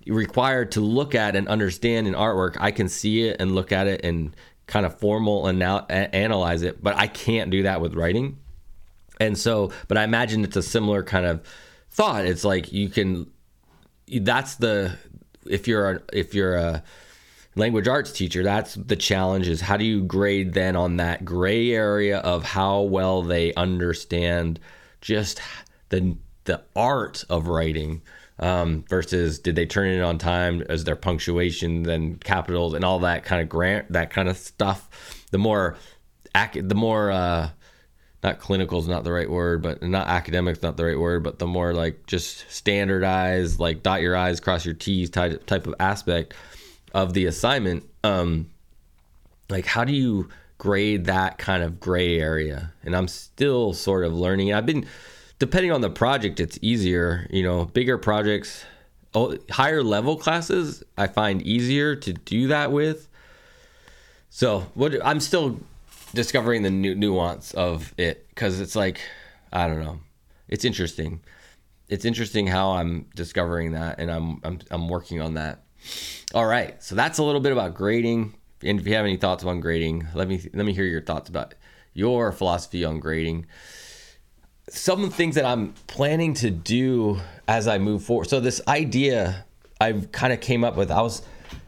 required 0.07 0.71
to 0.71 0.81
look 0.81 1.15
at 1.15 1.35
and 1.35 1.47
understand 1.47 2.07
an 2.07 2.13
artwork 2.13 2.57
i 2.59 2.71
can 2.71 2.89
see 2.89 3.23
it 3.23 3.37
and 3.39 3.55
look 3.55 3.71
at 3.71 3.87
it 3.87 4.03
and 4.03 4.35
kind 4.67 4.85
of 4.85 4.97
formal 4.99 5.47
and 5.47 5.59
now 5.59 5.79
analyze 5.87 6.61
it 6.61 6.83
but 6.83 6.95
i 6.95 7.07
can't 7.07 7.51
do 7.51 7.63
that 7.63 7.81
with 7.81 7.93
writing. 7.95 8.37
And 9.19 9.37
so 9.37 9.71
but 9.87 9.97
i 9.97 10.03
imagine 10.03 10.43
it's 10.43 10.57
a 10.57 10.63
similar 10.63 11.03
kind 11.03 11.25
of 11.25 11.45
thought. 11.93 12.25
It's 12.25 12.43
like 12.43 12.73
you 12.73 12.89
can 12.89 13.27
that's 14.21 14.55
the 14.55 14.97
if 15.45 15.67
you're 15.67 15.91
a, 15.91 16.01
if 16.11 16.33
you're 16.33 16.55
a 16.55 16.83
language 17.55 17.87
arts 17.87 18.11
teacher, 18.11 18.43
that's 18.43 18.75
the 18.75 18.95
challenge 18.95 19.47
is 19.47 19.61
how 19.61 19.77
do 19.77 19.85
you 19.85 20.01
grade 20.01 20.53
then 20.53 20.75
on 20.75 20.97
that 20.97 21.23
gray 21.23 21.71
area 21.71 22.17
of 22.19 22.43
how 22.43 22.81
well 22.81 23.21
they 23.21 23.53
understand 23.53 24.59
just 25.01 25.39
the 25.89 26.17
the 26.45 26.61
art 26.75 27.23
of 27.29 27.47
writing 27.47 28.01
um, 28.43 28.83
versus 28.89 29.39
did 29.39 29.55
they 29.55 29.65
turn 29.65 29.87
it 29.87 30.01
on 30.01 30.17
time 30.17 30.61
as 30.69 30.83
their 30.83 30.95
punctuation 30.95 31.83
then 31.83 32.15
capitals 32.15 32.73
and 32.73 32.83
all 32.83 32.99
that 32.99 33.23
kind 33.23 33.41
of 33.41 33.49
grant 33.49 33.91
that 33.91 34.09
kind 34.09 34.27
of 34.27 34.37
stuff 34.37 35.25
the 35.31 35.37
more 35.37 35.77
ac- 36.35 36.61
the 36.61 36.75
more 36.75 37.11
uh, 37.11 37.49
not 38.23 38.39
clinical 38.39 38.79
is 38.79 38.87
not 38.87 39.03
the 39.03 39.11
right 39.11 39.29
word, 39.29 39.61
but 39.61 39.83
not 39.83 40.07
academic 40.07 40.57
is 40.57 40.63
not 40.63 40.77
the 40.77 40.85
right 40.85 40.99
word, 40.99 41.23
but 41.23 41.39
the 41.39 41.47
more 41.47 41.73
like 41.73 42.05
just 42.07 42.49
standardized, 42.49 43.59
like 43.59 43.83
dot 43.83 44.01
your 44.01 44.15
I's, 44.15 44.39
cross 44.39 44.65
your 44.65 44.73
T's 44.73 45.09
type, 45.09 45.45
type 45.45 45.67
of 45.67 45.75
aspect 45.79 46.33
of 46.93 47.13
the 47.13 47.25
assignment, 47.25 47.83
um, 48.03 48.49
like 49.49 49.65
how 49.65 49.83
do 49.83 49.93
you 49.93 50.29
grade 50.57 51.05
that 51.05 51.37
kind 51.37 51.63
of 51.63 51.79
gray 51.81 52.17
area? 52.19 52.71
And 52.83 52.95
I'm 52.95 53.09
still 53.09 53.73
sort 53.73 54.05
of 54.05 54.13
learning. 54.13 54.53
I've 54.53 54.65
been, 54.65 54.85
depending 55.43 55.73
on 55.73 55.81
the 55.81 55.89
project, 55.89 56.39
it's 56.39 56.57
easier. 56.61 57.27
You 57.29 57.43
know, 57.43 57.65
bigger 57.65 57.97
projects, 57.97 58.63
oh, 59.13 59.37
higher 59.51 59.83
level 59.83 60.15
classes, 60.15 60.85
I 60.97 61.07
find 61.07 61.41
easier 61.41 61.97
to 61.97 62.13
do 62.13 62.47
that 62.47 62.71
with. 62.71 63.09
So 64.29 64.61
what 64.73 65.05
I'm 65.05 65.19
still 65.19 65.59
discovering 66.13 66.63
the 66.63 66.69
nu- 66.69 66.95
nuance 66.95 67.53
of 67.55 67.93
it 67.97 68.25
because 68.29 68.61
it's 68.61 68.73
like 68.73 69.01
I 69.51 69.67
don't 69.67 69.83
know. 69.83 69.99
It's 70.47 70.63
interesting. 70.63 71.19
It's 71.89 72.05
interesting 72.05 72.47
how 72.47 72.71
I'm 72.71 73.07
discovering 73.13 73.73
that, 73.73 73.99
and 73.99 74.09
I'm 74.09 74.39
I'm 74.45 74.59
I'm 74.71 74.87
working 74.87 75.19
on 75.19 75.33
that. 75.33 75.63
All 76.33 76.45
right, 76.45 76.81
so 76.81 76.95
that's 76.95 77.17
a 77.17 77.23
little 77.23 77.41
bit 77.41 77.51
about 77.51 77.75
grading. 77.75 78.33
And 78.63 78.79
if 78.79 78.87
you 78.87 78.95
have 78.95 79.03
any 79.03 79.17
thoughts 79.17 79.43
on 79.43 79.59
grading, 79.59 80.07
let 80.15 80.29
me 80.29 80.39
let 80.53 80.65
me 80.65 80.71
hear 80.71 80.85
your 80.85 81.01
thoughts 81.01 81.27
about 81.27 81.53
your 81.93 82.31
philosophy 82.31 82.85
on 82.85 83.01
grading. 83.01 83.45
Some 84.69 85.03
of 85.03 85.09
the 85.09 85.15
things 85.15 85.35
that 85.35 85.45
I'm 85.45 85.73
planning 85.87 86.33
to 86.35 86.49
do 86.49 87.19
as 87.47 87.67
I 87.67 87.77
move 87.77 88.03
forward. 88.03 88.29
So 88.29 88.39
this 88.39 88.61
idea 88.67 89.45
I've 89.79 90.11
kind 90.11 90.31
of 90.31 90.39
came 90.39 90.63
up 90.63 90.77
with. 90.77 90.89
I 90.91 91.01
was 91.01 91.21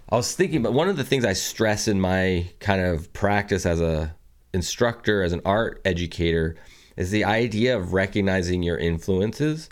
I 0.10 0.16
was 0.16 0.36
thinking, 0.36 0.62
but 0.62 0.74
one 0.74 0.88
of 0.88 0.98
the 0.98 1.04
things 1.04 1.26
I 1.26 1.34
stress 1.34 1.88
in 1.88 2.00
my 2.00 2.48
kind 2.60 2.82
of 2.82 3.12
practice 3.12 3.66
as 3.66 3.82
a 3.82 4.16
instructor, 4.54 5.24
as 5.24 5.34
an 5.34 5.42
art 5.44 5.82
educator, 5.84 6.56
is 6.96 7.12
the 7.12 7.26
idea 7.26 7.76
of 7.78 7.94
recognizing 7.94 8.64
your 8.64 8.78
influences 8.78 9.70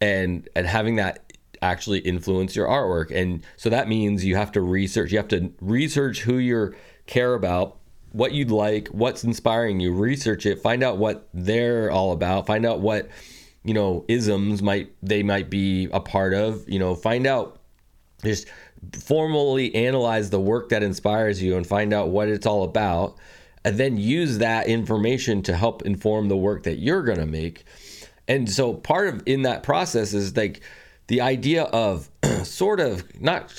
and 0.00 0.48
and 0.56 0.66
having 0.66 0.96
that 0.96 1.32
actually 1.60 1.98
influence 2.00 2.54
your 2.54 2.66
artwork. 2.66 3.14
And 3.14 3.44
so 3.56 3.68
that 3.70 3.88
means 3.88 4.24
you 4.24 4.36
have 4.36 4.52
to 4.52 4.60
research, 4.60 5.12
you 5.12 5.18
have 5.18 5.28
to 5.28 5.52
research 5.60 6.20
who 6.20 6.38
you 6.38 6.74
care 7.06 7.34
about, 7.34 7.78
what 8.14 8.30
you'd 8.32 8.52
like, 8.52 8.86
what's 8.88 9.24
inspiring 9.24 9.80
you, 9.80 9.92
research 9.92 10.46
it, 10.46 10.60
find 10.60 10.84
out 10.84 10.98
what 10.98 11.28
they're 11.34 11.90
all 11.90 12.12
about, 12.12 12.46
find 12.46 12.64
out 12.64 12.78
what, 12.78 13.08
you 13.64 13.74
know, 13.74 14.04
isms 14.06 14.62
might 14.62 14.92
they 15.02 15.24
might 15.24 15.50
be 15.50 15.88
a 15.92 15.98
part 15.98 16.32
of, 16.32 16.66
you 16.68 16.78
know, 16.78 16.94
find 16.94 17.26
out 17.26 17.58
just 18.22 18.46
formally 18.92 19.74
analyze 19.74 20.30
the 20.30 20.38
work 20.38 20.68
that 20.68 20.84
inspires 20.84 21.42
you 21.42 21.56
and 21.56 21.66
find 21.66 21.92
out 21.92 22.10
what 22.10 22.28
it's 22.28 22.46
all 22.46 22.62
about 22.62 23.18
and 23.64 23.78
then 23.78 23.96
use 23.96 24.38
that 24.38 24.68
information 24.68 25.42
to 25.42 25.56
help 25.56 25.82
inform 25.82 26.28
the 26.28 26.36
work 26.36 26.62
that 26.62 26.76
you're 26.76 27.02
going 27.02 27.18
to 27.18 27.26
make. 27.26 27.64
And 28.28 28.48
so 28.48 28.74
part 28.74 29.08
of 29.08 29.22
in 29.26 29.42
that 29.42 29.64
process 29.64 30.14
is 30.14 30.36
like 30.36 30.60
the 31.08 31.20
idea 31.20 31.64
of 31.64 32.08
sort 32.44 32.78
of 32.78 33.20
not 33.20 33.52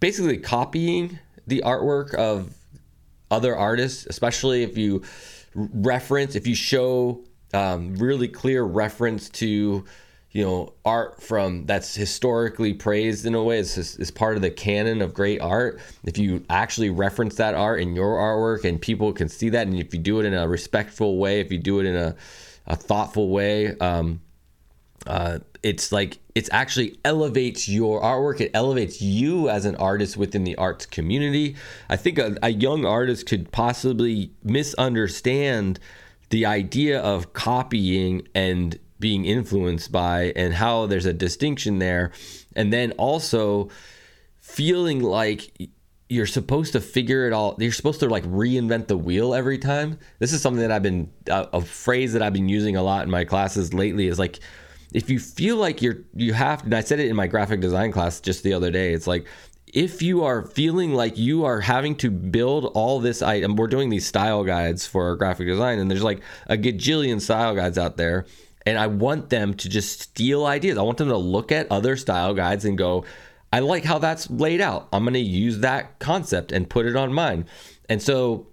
basically 0.00 0.36
copying 0.36 1.18
the 1.46 1.62
artwork 1.64 2.12
of 2.14 2.52
other 3.30 3.56
artists, 3.56 4.06
especially 4.06 4.62
if 4.62 4.76
you 4.76 5.02
reference, 5.54 6.34
if 6.34 6.46
you 6.46 6.54
show 6.54 7.24
um, 7.54 7.94
really 7.96 8.28
clear 8.28 8.62
reference 8.62 9.28
to, 9.30 9.84
you 10.32 10.44
know, 10.44 10.74
art 10.84 11.22
from 11.22 11.64
that's 11.64 11.94
historically 11.94 12.74
praised 12.74 13.24
in 13.24 13.34
a 13.34 13.42
way 13.42 13.58
is 13.58 14.10
part 14.14 14.36
of 14.36 14.42
the 14.42 14.50
canon 14.50 15.00
of 15.00 15.14
great 15.14 15.40
art. 15.40 15.80
If 16.04 16.18
you 16.18 16.44
actually 16.50 16.90
reference 16.90 17.36
that 17.36 17.54
art 17.54 17.80
in 17.80 17.94
your 17.94 18.16
artwork 18.16 18.64
and 18.64 18.80
people 18.80 19.12
can 19.12 19.28
see 19.28 19.48
that, 19.50 19.66
and 19.66 19.78
if 19.78 19.94
you 19.94 20.00
do 20.00 20.20
it 20.20 20.26
in 20.26 20.34
a 20.34 20.46
respectful 20.46 21.16
way, 21.16 21.40
if 21.40 21.50
you 21.50 21.58
do 21.58 21.80
it 21.80 21.86
in 21.86 21.96
a, 21.96 22.14
a 22.66 22.76
thoughtful 22.76 23.30
way, 23.30 23.78
um, 23.78 24.20
uh, 25.06 25.38
it's 25.66 25.90
like 25.90 26.20
it's 26.36 26.48
actually 26.52 26.96
elevates 27.04 27.68
your 27.68 28.00
artwork. 28.00 28.40
It 28.40 28.52
elevates 28.54 29.02
you 29.02 29.48
as 29.48 29.64
an 29.64 29.74
artist 29.74 30.16
within 30.16 30.44
the 30.44 30.54
arts 30.54 30.86
community. 30.86 31.56
I 31.88 31.96
think 31.96 32.18
a, 32.18 32.36
a, 32.40 32.50
young 32.50 32.84
artist 32.84 33.26
could 33.26 33.50
possibly 33.50 34.30
misunderstand 34.44 35.80
the 36.30 36.46
idea 36.46 37.00
of 37.00 37.32
copying 37.32 38.28
and 38.32 38.78
being 39.00 39.24
influenced 39.24 39.90
by 39.90 40.32
and 40.36 40.54
how 40.54 40.86
there's 40.86 41.04
a 41.04 41.12
distinction 41.12 41.80
there. 41.80 42.12
And 42.54 42.72
then 42.72 42.92
also 42.92 43.68
feeling 44.38 45.02
like 45.02 45.50
you're 46.08 46.26
supposed 46.26 46.74
to 46.74 46.80
figure 46.80 47.26
it 47.26 47.32
all 47.32 47.56
you're 47.58 47.72
supposed 47.72 47.98
to 47.98 48.08
like 48.08 48.22
reinvent 48.26 48.86
the 48.86 48.96
wheel 48.96 49.34
every 49.34 49.58
time. 49.58 49.98
This 50.20 50.32
is 50.32 50.40
something 50.40 50.60
that 50.60 50.70
i've 50.70 50.84
been 50.84 51.10
a, 51.28 51.48
a 51.54 51.60
phrase 51.60 52.12
that 52.12 52.22
i've 52.22 52.32
been 52.32 52.48
using 52.48 52.76
a 52.76 52.82
lot 52.84 53.02
in 53.02 53.10
my 53.10 53.24
classes 53.24 53.74
lately 53.74 54.06
is 54.06 54.16
like 54.16 54.38
if 54.92 55.10
you 55.10 55.18
feel 55.18 55.56
like 55.56 55.82
you're 55.82 55.98
you 56.14 56.32
have 56.32 56.64
and 56.64 56.74
I 56.74 56.80
said 56.80 57.00
it 57.00 57.08
in 57.08 57.16
my 57.16 57.26
graphic 57.26 57.60
design 57.60 57.92
class 57.92 58.20
just 58.20 58.42
the 58.42 58.52
other 58.52 58.70
day, 58.70 58.92
it's 58.92 59.06
like 59.06 59.26
if 59.66 60.00
you 60.00 60.24
are 60.24 60.42
feeling 60.42 60.94
like 60.94 61.18
you 61.18 61.44
are 61.44 61.60
having 61.60 61.96
to 61.96 62.10
build 62.10 62.66
all 62.74 63.00
this 63.00 63.20
item, 63.20 63.56
we're 63.56 63.66
doing 63.66 63.90
these 63.90 64.06
style 64.06 64.44
guides 64.44 64.86
for 64.86 65.08
our 65.08 65.16
graphic 65.16 65.46
design, 65.46 65.78
and 65.78 65.90
there's 65.90 66.02
like 66.02 66.22
a 66.46 66.56
gajillion 66.56 67.20
style 67.20 67.54
guides 67.54 67.78
out 67.78 67.96
there. 67.96 68.26
And 68.64 68.78
I 68.78 68.88
want 68.88 69.30
them 69.30 69.54
to 69.54 69.68
just 69.68 70.00
steal 70.00 70.44
ideas. 70.44 70.76
I 70.76 70.82
want 70.82 70.98
them 70.98 71.08
to 71.08 71.16
look 71.16 71.52
at 71.52 71.70
other 71.70 71.96
style 71.96 72.34
guides 72.34 72.64
and 72.64 72.76
go, 72.76 73.04
I 73.52 73.60
like 73.60 73.84
how 73.84 73.98
that's 73.98 74.28
laid 74.28 74.60
out. 74.60 74.88
I'm 74.92 75.04
going 75.04 75.14
to 75.14 75.20
use 75.20 75.60
that 75.60 76.00
concept 76.00 76.50
and 76.50 76.68
put 76.68 76.84
it 76.84 76.96
on 76.96 77.12
mine. 77.12 77.46
And 77.88 78.02
so 78.02 78.48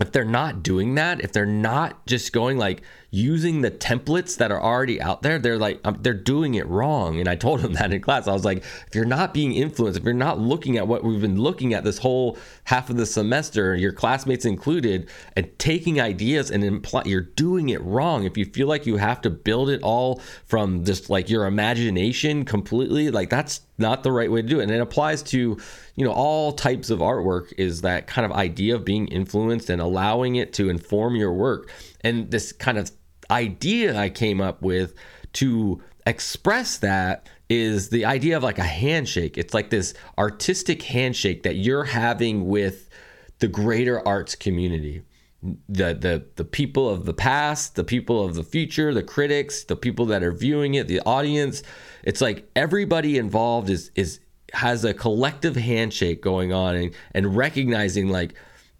if 0.00 0.12
they're 0.12 0.24
not 0.24 0.62
doing 0.62 0.96
that, 0.96 1.22
if 1.22 1.32
they're 1.32 1.46
not 1.46 2.04
just 2.06 2.32
going 2.32 2.58
like, 2.58 2.82
using 3.10 3.62
the 3.62 3.70
templates 3.70 4.36
that 4.36 4.52
are 4.52 4.62
already 4.62 5.00
out 5.00 5.22
there, 5.22 5.38
they're 5.38 5.58
like 5.58 5.80
um, 5.84 5.98
they're 6.02 6.12
doing 6.12 6.54
it 6.54 6.66
wrong. 6.66 7.18
And 7.18 7.28
I 7.28 7.36
told 7.36 7.60
them 7.60 7.72
that 7.74 7.92
in 7.92 8.00
class. 8.00 8.28
I 8.28 8.32
was 8.32 8.44
like, 8.44 8.58
if 8.58 8.94
you're 8.94 9.04
not 9.04 9.32
being 9.32 9.52
influenced, 9.52 9.98
if 9.98 10.04
you're 10.04 10.14
not 10.14 10.38
looking 10.38 10.76
at 10.76 10.86
what 10.86 11.04
we've 11.04 11.20
been 11.20 11.40
looking 11.40 11.74
at 11.74 11.84
this 11.84 11.98
whole 11.98 12.36
half 12.64 12.90
of 12.90 12.96
the 12.96 13.06
semester, 13.06 13.74
your 13.74 13.92
classmates 13.92 14.44
included, 14.44 15.08
and 15.36 15.50
taking 15.58 16.00
ideas 16.00 16.50
and 16.50 16.62
imply 16.62 17.02
you're 17.06 17.20
doing 17.20 17.70
it 17.70 17.82
wrong. 17.82 18.24
If 18.24 18.36
you 18.36 18.44
feel 18.44 18.66
like 18.66 18.86
you 18.86 18.96
have 18.96 19.20
to 19.22 19.30
build 19.30 19.70
it 19.70 19.82
all 19.82 20.20
from 20.46 20.84
just 20.84 21.08
like 21.08 21.30
your 21.30 21.46
imagination 21.46 22.44
completely, 22.44 23.10
like 23.10 23.30
that's 23.30 23.62
not 23.78 24.02
the 24.02 24.12
right 24.12 24.30
way 24.30 24.42
to 24.42 24.48
do 24.48 24.60
it. 24.60 24.64
And 24.64 24.72
it 24.72 24.80
applies 24.80 25.22
to, 25.24 25.56
you 25.94 26.04
know, 26.04 26.12
all 26.12 26.52
types 26.52 26.90
of 26.90 26.98
artwork 26.98 27.52
is 27.56 27.82
that 27.82 28.06
kind 28.06 28.26
of 28.26 28.32
idea 28.32 28.74
of 28.74 28.84
being 28.84 29.06
influenced 29.08 29.70
and 29.70 29.80
allowing 29.80 30.36
it 30.36 30.52
to 30.54 30.68
inform 30.68 31.14
your 31.14 31.32
work. 31.32 31.70
And 32.02 32.30
this 32.30 32.52
kind 32.52 32.78
of 32.78 32.90
idea 33.30 33.98
I 33.98 34.10
came 34.10 34.40
up 34.40 34.62
with 34.62 34.94
to 35.34 35.82
express 36.06 36.78
that 36.78 37.28
is 37.48 37.88
the 37.90 38.04
idea 38.04 38.36
of 38.36 38.42
like 38.42 38.58
a 38.58 38.62
handshake. 38.64 39.38
It's 39.38 39.54
like 39.54 39.70
this 39.70 39.94
artistic 40.18 40.82
handshake 40.82 41.42
that 41.42 41.56
you're 41.56 41.84
having 41.84 42.46
with 42.46 42.88
the 43.38 43.48
greater 43.48 44.06
arts 44.06 44.34
community. 44.34 45.02
The, 45.68 45.94
the 45.94 46.26
the 46.34 46.44
people 46.44 46.90
of 46.90 47.04
the 47.04 47.14
past, 47.14 47.76
the 47.76 47.84
people 47.84 48.24
of 48.24 48.34
the 48.34 48.42
future, 48.42 48.92
the 48.92 49.04
critics, 49.04 49.62
the 49.62 49.76
people 49.76 50.06
that 50.06 50.24
are 50.24 50.32
viewing 50.32 50.74
it, 50.74 50.88
the 50.88 51.00
audience. 51.06 51.62
It's 52.02 52.20
like 52.20 52.50
everybody 52.56 53.18
involved 53.18 53.70
is 53.70 53.92
is 53.94 54.18
has 54.52 54.84
a 54.84 54.92
collective 54.92 55.54
handshake 55.54 56.22
going 56.22 56.52
on 56.52 56.74
and, 56.74 56.94
and 57.12 57.36
recognizing 57.36 58.08
like 58.08 58.34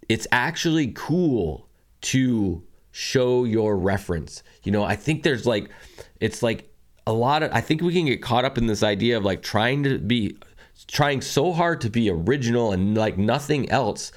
it's 0.09 0.27
actually 0.33 0.93
cool 0.97 1.69
to 2.01 2.65
show 2.99 3.45
your 3.45 3.77
reference. 3.77 4.43
You 4.65 4.73
know, 4.73 4.83
I 4.83 4.97
think 4.97 5.23
there's 5.23 5.47
like, 5.47 5.71
it's 6.19 6.43
like 6.43 6.69
a 7.07 7.13
lot 7.13 7.45
of 7.45 7.53
I 7.53 7.61
think 7.61 7.81
we 7.81 7.95
can 7.95 8.07
get 8.07 8.21
caught 8.21 8.45
up 8.45 8.59
in 8.59 8.67
this 8.67 8.83
idea 8.83 9.17
of 9.17 9.25
like 9.25 9.41
trying 9.41 9.85
to 9.85 9.99
be 9.99 10.37
trying 10.89 11.21
so 11.21 11.53
hard 11.53 11.81
to 11.83 11.91
be 11.91 12.11
original 12.11 12.73
and 12.73 12.97
like 12.97 13.17
nothing 13.17 13.71
else 13.71 14.11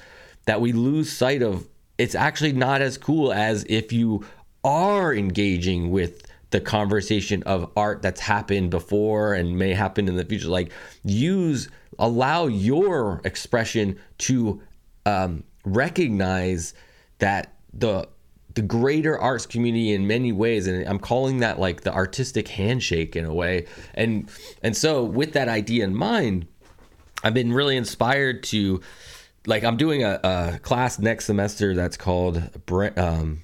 that 0.46 0.60
we 0.60 0.72
lose 0.72 1.10
sight 1.10 1.42
of 1.42 1.68
it's 1.96 2.14
actually 2.14 2.52
not 2.52 2.82
as 2.82 2.98
cool 2.98 3.32
as 3.32 3.64
if 3.68 3.92
you 3.92 4.26
are 4.64 5.14
engaging 5.14 5.90
with 5.90 6.26
the 6.50 6.60
conversation 6.60 7.42
of 7.44 7.70
art 7.76 8.02
that's 8.02 8.20
happened 8.20 8.70
before 8.70 9.32
and 9.32 9.56
may 9.56 9.72
happen 9.72 10.08
in 10.08 10.16
the 10.16 10.24
future 10.24 10.48
like 10.48 10.70
use 11.04 11.68
allow 11.98 12.46
your 12.46 13.20
expression 13.24 13.98
to 14.18 14.60
um, 15.06 15.44
recognize 15.64 16.74
that 17.20 17.54
the 17.72 18.06
the 18.54 18.62
greater 18.62 19.18
arts 19.18 19.46
community 19.46 19.92
in 19.92 20.06
many 20.06 20.32
ways 20.32 20.66
and 20.66 20.86
i'm 20.86 20.98
calling 20.98 21.38
that 21.38 21.58
like 21.58 21.82
the 21.82 21.92
artistic 21.92 22.48
handshake 22.48 23.16
in 23.16 23.24
a 23.24 23.32
way. 23.32 23.66
And 23.94 24.30
and 24.62 24.76
so 24.76 25.04
with 25.04 25.32
that 25.32 25.48
idea 25.48 25.84
in 25.84 25.94
mind 25.94 26.46
i've 27.24 27.34
been 27.34 27.52
really 27.52 27.76
inspired 27.76 28.42
to 28.42 28.80
like 29.46 29.64
i'm 29.64 29.76
doing 29.76 30.04
a, 30.04 30.20
a 30.22 30.58
class 30.62 30.98
next 30.98 31.26
semester 31.26 31.74
that's 31.74 31.96
called 31.96 32.42
um 32.96 33.42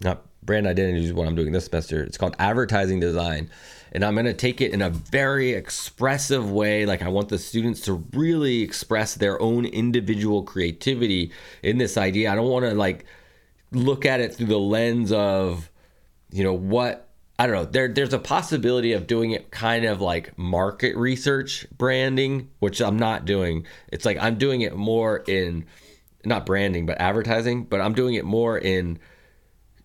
not 0.00 0.24
brand 0.42 0.66
identity 0.66 1.04
is 1.04 1.12
what 1.12 1.26
i'm 1.26 1.34
doing 1.34 1.52
this 1.52 1.66
semester. 1.66 2.02
It's 2.02 2.18
called 2.18 2.36
advertising 2.38 3.00
design. 3.00 3.50
And 3.92 4.04
i'm 4.04 4.14
going 4.14 4.26
to 4.26 4.34
take 4.34 4.60
it 4.60 4.72
in 4.72 4.82
a 4.82 4.90
very 4.90 5.52
expressive 5.52 6.50
way. 6.50 6.84
Like 6.84 7.02
i 7.02 7.08
want 7.08 7.28
the 7.28 7.38
students 7.38 7.80
to 7.82 8.04
really 8.12 8.60
express 8.62 9.14
their 9.14 9.40
own 9.40 9.64
individual 9.64 10.42
creativity 10.42 11.32
in 11.62 11.78
this 11.78 11.96
idea. 11.96 12.30
I 12.30 12.34
don't 12.34 12.50
want 12.50 12.64
to 12.66 12.74
like 12.74 13.06
look 13.74 14.06
at 14.06 14.20
it 14.20 14.34
through 14.34 14.46
the 14.46 14.58
lens 14.58 15.12
of, 15.12 15.70
you 16.30 16.44
know, 16.44 16.54
what 16.54 17.08
I 17.38 17.46
don't 17.46 17.56
know. 17.56 17.64
There, 17.64 17.88
there's 17.88 18.12
a 18.12 18.18
possibility 18.18 18.92
of 18.92 19.06
doing 19.06 19.32
it 19.32 19.50
kind 19.50 19.84
of 19.84 20.00
like 20.00 20.38
market 20.38 20.96
research 20.96 21.66
branding, 21.76 22.48
which 22.60 22.80
I'm 22.80 22.96
not 22.96 23.24
doing. 23.24 23.66
It's 23.88 24.04
like 24.04 24.18
I'm 24.20 24.38
doing 24.38 24.60
it 24.60 24.76
more 24.76 25.24
in 25.26 25.66
not 26.24 26.46
branding, 26.46 26.86
but 26.86 27.00
advertising, 27.00 27.64
but 27.64 27.80
I'm 27.80 27.92
doing 27.92 28.14
it 28.14 28.24
more 28.24 28.56
in 28.56 29.00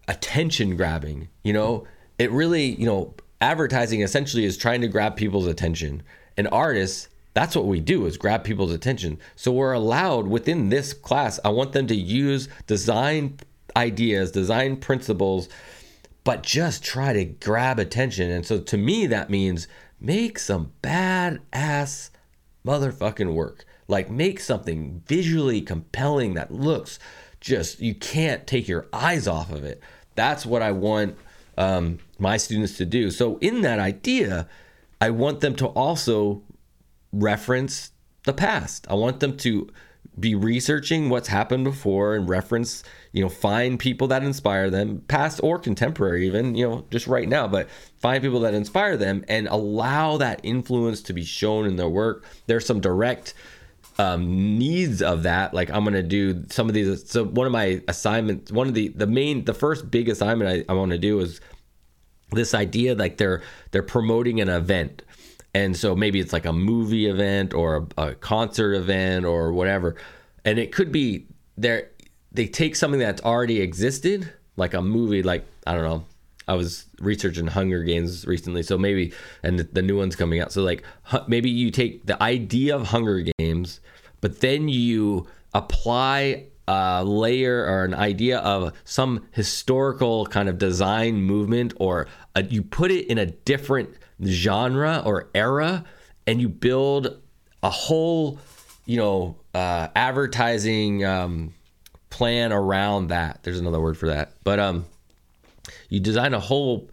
attention 0.07 0.75
grabbing. 0.75 1.29
You 1.43 1.53
know, 1.53 1.87
it 2.19 2.31
really, 2.31 2.75
you 2.75 2.85
know, 2.85 3.15
advertising 3.41 4.01
essentially 4.01 4.45
is 4.45 4.55
trying 4.55 4.81
to 4.81 4.87
grab 4.87 5.15
people's 5.15 5.47
attention. 5.47 6.03
And 6.37 6.47
artists, 6.51 7.09
that's 7.33 7.55
what 7.55 7.65
we 7.65 7.79
do 7.79 8.05
is 8.05 8.17
grab 8.17 8.43
people's 8.43 8.73
attention. 8.73 9.17
So 9.35 9.51
we're 9.51 9.73
allowed 9.73 10.27
within 10.27 10.69
this 10.69 10.93
class, 10.93 11.39
I 11.43 11.49
want 11.49 11.71
them 11.71 11.87
to 11.87 11.95
use 11.95 12.47
design 12.67 13.39
ideas, 13.79 14.31
design 14.31 14.77
principles, 14.77 15.49
but 16.23 16.43
just 16.43 16.83
try 16.83 17.13
to 17.13 17.25
grab 17.25 17.79
attention. 17.79 18.29
And 18.29 18.45
so 18.45 18.59
to 18.59 18.77
me, 18.77 19.07
that 19.07 19.29
means 19.29 19.67
make 19.99 20.37
some 20.37 20.73
badass 20.83 22.09
motherfucking 22.65 23.33
work. 23.33 23.65
Like 23.87 24.11
make 24.11 24.39
something 24.39 25.01
visually 25.07 25.61
compelling 25.61 26.35
that 26.35 26.53
looks 26.53 26.99
just, 27.41 27.79
you 27.79 27.95
can't 27.95 28.45
take 28.45 28.67
your 28.67 28.87
eyes 28.93 29.27
off 29.27 29.51
of 29.51 29.63
it. 29.63 29.81
That's 30.15 30.45
what 30.45 30.61
I 30.61 30.71
want 30.73 31.17
um, 31.57 31.99
my 32.19 32.37
students 32.37 32.77
to 32.77 32.85
do. 32.85 33.09
So 33.11 33.37
in 33.37 33.61
that 33.61 33.79
idea, 33.79 34.47
I 35.01 35.09
want 35.09 35.39
them 35.39 35.55
to 35.55 35.67
also 35.67 36.43
reference 37.11 37.91
the 38.25 38.33
past. 38.33 38.85
I 38.89 38.93
want 38.95 39.19
them 39.19 39.37
to 39.37 39.69
be 40.19 40.35
researching 40.35 41.09
what's 41.09 41.27
happened 41.27 41.63
before 41.63 42.15
and 42.15 42.27
reference, 42.27 42.83
you 43.11 43.21
know, 43.23 43.29
find 43.29 43.79
people 43.79 44.07
that 44.07 44.23
inspire 44.23 44.69
them, 44.69 45.03
past 45.07 45.39
or 45.43 45.59
contemporary, 45.59 46.25
even, 46.27 46.55
you 46.55 46.67
know, 46.67 46.85
just 46.91 47.07
right 47.07 47.27
now, 47.27 47.47
but 47.47 47.69
find 47.97 48.23
people 48.23 48.39
that 48.41 48.53
inspire 48.53 48.97
them 48.97 49.23
and 49.27 49.47
allow 49.47 50.17
that 50.17 50.39
influence 50.43 51.01
to 51.03 51.13
be 51.13 51.23
shown 51.23 51.65
in 51.65 51.75
their 51.75 51.89
work. 51.89 52.25
There's 52.47 52.65
some 52.65 52.79
direct 52.79 53.33
um, 53.99 54.57
needs 54.57 55.01
of 55.01 55.23
that. 55.23 55.53
Like 55.53 55.69
I'm 55.69 55.83
gonna 55.83 56.01
do 56.01 56.45
some 56.49 56.69
of 56.69 56.73
these. 56.73 57.09
So 57.09 57.25
one 57.25 57.45
of 57.45 57.51
my 57.51 57.81
assignments, 57.87 58.51
one 58.51 58.67
of 58.67 58.73
the 58.73 58.87
the 58.89 59.07
main, 59.07 59.43
the 59.43 59.53
first 59.53 59.91
big 59.91 60.07
assignment 60.07 60.65
I, 60.69 60.71
I 60.71 60.75
want 60.75 60.91
to 60.91 60.97
do 60.97 61.19
is 61.19 61.41
this 62.31 62.53
idea 62.53 62.95
like 62.95 63.17
they're 63.17 63.41
they're 63.71 63.83
promoting 63.83 64.39
an 64.39 64.49
event 64.49 65.03
and 65.53 65.75
so 65.75 65.95
maybe 65.95 66.19
it's 66.19 66.33
like 66.33 66.45
a 66.45 66.53
movie 66.53 67.07
event 67.07 67.53
or 67.53 67.87
a, 67.97 68.09
a 68.09 68.15
concert 68.15 68.73
event 68.73 69.25
or 69.25 69.51
whatever. 69.51 69.95
And 70.45 70.59
it 70.59 70.71
could 70.71 70.91
be 70.91 71.27
there 71.57 71.89
they 72.31 72.47
take 72.47 72.75
something 72.75 72.99
that's 72.99 73.21
already 73.23 73.59
existed, 73.61 74.31
like 74.55 74.73
a 74.73 74.81
movie, 74.81 75.23
like 75.23 75.45
I 75.65 75.73
don't 75.73 75.83
know. 75.83 76.05
I 76.47 76.53
was 76.53 76.87
researching 76.99 77.45
Hunger 77.45 77.83
Games 77.83 78.25
recently, 78.25 78.63
so 78.63 78.77
maybe 78.77 79.13
and 79.43 79.59
the, 79.59 79.63
the 79.63 79.81
new 79.81 79.97
one's 79.97 80.15
coming 80.15 80.39
out. 80.39 80.51
So 80.51 80.63
like 80.63 80.83
maybe 81.27 81.49
you 81.49 81.71
take 81.71 82.05
the 82.05 82.21
idea 82.21 82.75
of 82.75 82.87
Hunger 82.87 83.21
Games, 83.37 83.79
but 84.21 84.41
then 84.41 84.67
you 84.69 85.27
apply 85.53 86.45
a 86.67 87.03
layer 87.03 87.65
or 87.65 87.83
an 87.83 87.95
idea 87.95 88.39
of 88.39 88.73
some 88.83 89.25
historical 89.31 90.27
kind 90.27 90.47
of 90.47 90.59
design 90.59 91.21
movement, 91.21 91.73
or 91.77 92.07
a, 92.35 92.43
you 92.43 92.61
put 92.61 92.91
it 92.91 93.07
in 93.07 93.17
a 93.17 93.25
different 93.25 93.89
genre 94.25 95.01
or 95.05 95.29
era 95.33 95.83
and 96.27 96.41
you 96.41 96.49
build 96.49 97.21
a 97.63 97.69
whole 97.69 98.39
you 98.85 98.97
know 98.97 99.35
uh, 99.53 99.87
advertising 99.95 101.03
um, 101.03 101.53
plan 102.09 102.51
around 102.51 103.07
that. 103.07 103.39
There's 103.43 103.59
another 103.59 103.79
word 103.79 103.97
for 103.97 104.07
that. 104.07 104.33
But 104.43 104.59
um 104.59 104.85
you 105.89 105.99
design 105.99 106.33
a 106.33 106.39
whole 106.39 106.89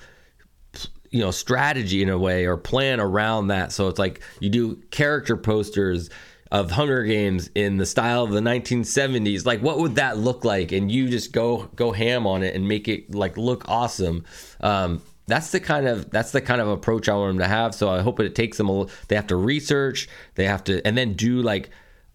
you 1.11 1.21
know 1.21 1.31
strategy 1.31 2.03
in 2.03 2.09
a 2.09 2.19
way 2.19 2.47
or 2.47 2.57
plan 2.57 3.01
around 3.01 3.49
that. 3.49 3.73
So 3.73 3.89
it's 3.89 3.99
like 3.99 4.21
you 4.41 4.51
do 4.51 4.77
character 4.91 5.37
posters 5.37 6.11
of 6.53 6.71
Hunger 6.71 7.03
Games 7.03 7.51
in 7.55 7.77
the 7.77 7.87
style 7.87 8.23
of 8.23 8.31
the 8.31 8.41
1970s 8.41 9.45
like 9.45 9.61
what 9.61 9.79
would 9.79 9.97
that 9.97 10.19
look 10.19 10.45
like? 10.45 10.73
And 10.73 10.91
you 10.91 11.09
just 11.09 11.33
go 11.33 11.69
go 11.77 11.93
ham 11.93 12.27
on 12.27 12.43
it 12.43 12.55
and 12.55 12.69
make 12.69 12.89
it 12.89 13.15
like 13.15 13.37
look 13.37 13.69
awesome. 13.69 14.25
Um, 14.61 15.03
that's 15.27 15.51
the 15.51 15.61
kind 15.61 15.87
of 15.87 16.11
that's 16.11 16.31
the 16.31 16.41
kind 16.41 16.61
of 16.61 16.69
approach 16.69 17.09
I 17.09 17.15
want 17.15 17.31
them 17.31 17.39
to 17.39 17.49
have. 17.49 17.75
So 17.75 17.89
I 17.91 18.01
hope 18.01 18.21
it 18.21 18.35
takes 18.35 18.57
them 18.57 18.69
a 18.69 18.73
little. 18.73 18.91
they 19.09 19.17
have 19.17 19.27
to 19.29 19.37
research, 19.37 20.09
they 20.35 20.45
have 20.45 20.65
to 20.65 20.87
and 20.87 20.97
then 20.97 21.15
do 21.15 21.43
like 21.43 21.71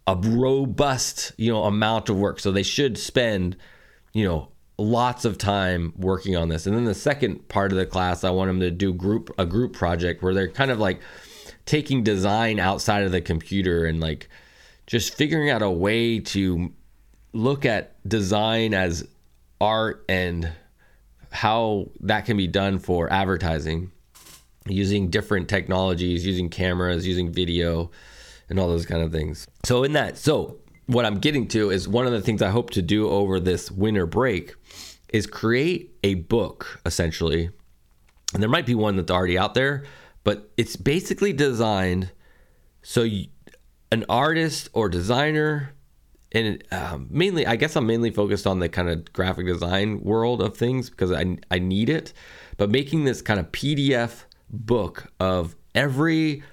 a 0.07 0.15
robust, 0.15 1.33
you 1.37 1.51
know, 1.51 1.63
amount 1.63 2.09
of 2.09 2.17
work. 2.17 2.39
So 2.39 2.51
they 2.51 2.63
should 2.63 2.97
spend, 2.97 3.57
you 4.13 4.25
know, 4.25 4.49
lots 4.77 5.25
of 5.25 5.37
time 5.37 5.93
working 5.97 6.35
on 6.35 6.49
this. 6.49 6.65
And 6.65 6.75
then 6.75 6.85
the 6.85 6.95
second 6.95 7.47
part 7.49 7.71
of 7.71 7.77
the 7.77 7.85
class, 7.85 8.23
I 8.23 8.31
want 8.31 8.49
them 8.49 8.59
to 8.61 8.71
do 8.71 8.93
group 8.93 9.29
a 9.37 9.45
group 9.45 9.73
project 9.73 10.23
where 10.23 10.33
they're 10.33 10.49
kind 10.49 10.71
of 10.71 10.79
like 10.79 11.01
taking 11.65 12.03
design 12.03 12.59
outside 12.59 13.03
of 13.03 13.11
the 13.11 13.21
computer 13.21 13.85
and 13.85 13.99
like 13.99 14.29
just 14.87 15.13
figuring 15.13 15.49
out 15.49 15.61
a 15.61 15.69
way 15.69 16.19
to 16.19 16.71
look 17.33 17.65
at 17.65 17.95
design 18.07 18.73
as 18.73 19.07
art 19.59 20.03
and 20.09 20.51
how 21.31 21.89
that 22.01 22.25
can 22.25 22.37
be 22.37 22.47
done 22.47 22.79
for 22.79 23.11
advertising 23.11 23.91
using 24.67 25.09
different 25.09 25.49
technologies, 25.49 26.25
using 26.25 26.49
cameras, 26.49 27.07
using 27.07 27.31
video, 27.31 27.89
and 28.49 28.59
all 28.59 28.67
those 28.67 28.85
kind 28.85 29.01
of 29.01 29.11
things. 29.11 29.47
So, 29.63 29.83
in 29.83 29.93
that, 29.93 30.17
so 30.17 30.57
what 30.85 31.05
I'm 31.05 31.19
getting 31.19 31.47
to 31.49 31.71
is 31.71 31.87
one 31.87 32.05
of 32.05 32.11
the 32.11 32.21
things 32.21 32.41
I 32.41 32.49
hope 32.49 32.69
to 32.71 32.81
do 32.81 33.09
over 33.09 33.39
this 33.39 33.71
winter 33.71 34.05
break 34.05 34.55
is 35.09 35.25
create 35.25 35.95
a 36.03 36.15
book 36.15 36.79
essentially. 36.85 37.49
And 38.33 38.41
there 38.41 38.49
might 38.49 38.65
be 38.65 38.75
one 38.75 38.95
that's 38.95 39.11
already 39.11 39.37
out 39.37 39.53
there, 39.53 39.85
but 40.23 40.49
it's 40.57 40.75
basically 40.75 41.33
designed 41.33 42.11
so 42.81 43.03
you, 43.03 43.27
an 43.91 44.05
artist 44.09 44.69
or 44.73 44.89
designer 44.89 45.73
and 46.33 46.63
um, 46.71 47.07
mainly 47.09 47.45
i 47.45 47.55
guess 47.55 47.75
i'm 47.75 47.85
mainly 47.85 48.11
focused 48.11 48.47
on 48.47 48.59
the 48.59 48.69
kind 48.69 48.89
of 48.89 49.11
graphic 49.13 49.45
design 49.45 50.01
world 50.01 50.41
of 50.41 50.55
things 50.55 50.89
because 50.89 51.11
I, 51.11 51.37
I 51.49 51.59
need 51.59 51.89
it. 51.89 52.13
But 52.57 52.69
making 52.69 53.05
this 53.05 53.21
kind 53.21 53.39
of 53.39 53.51
pdf 53.51 54.23
book 54.49 55.11
of 55.19 55.55
every 55.73 56.43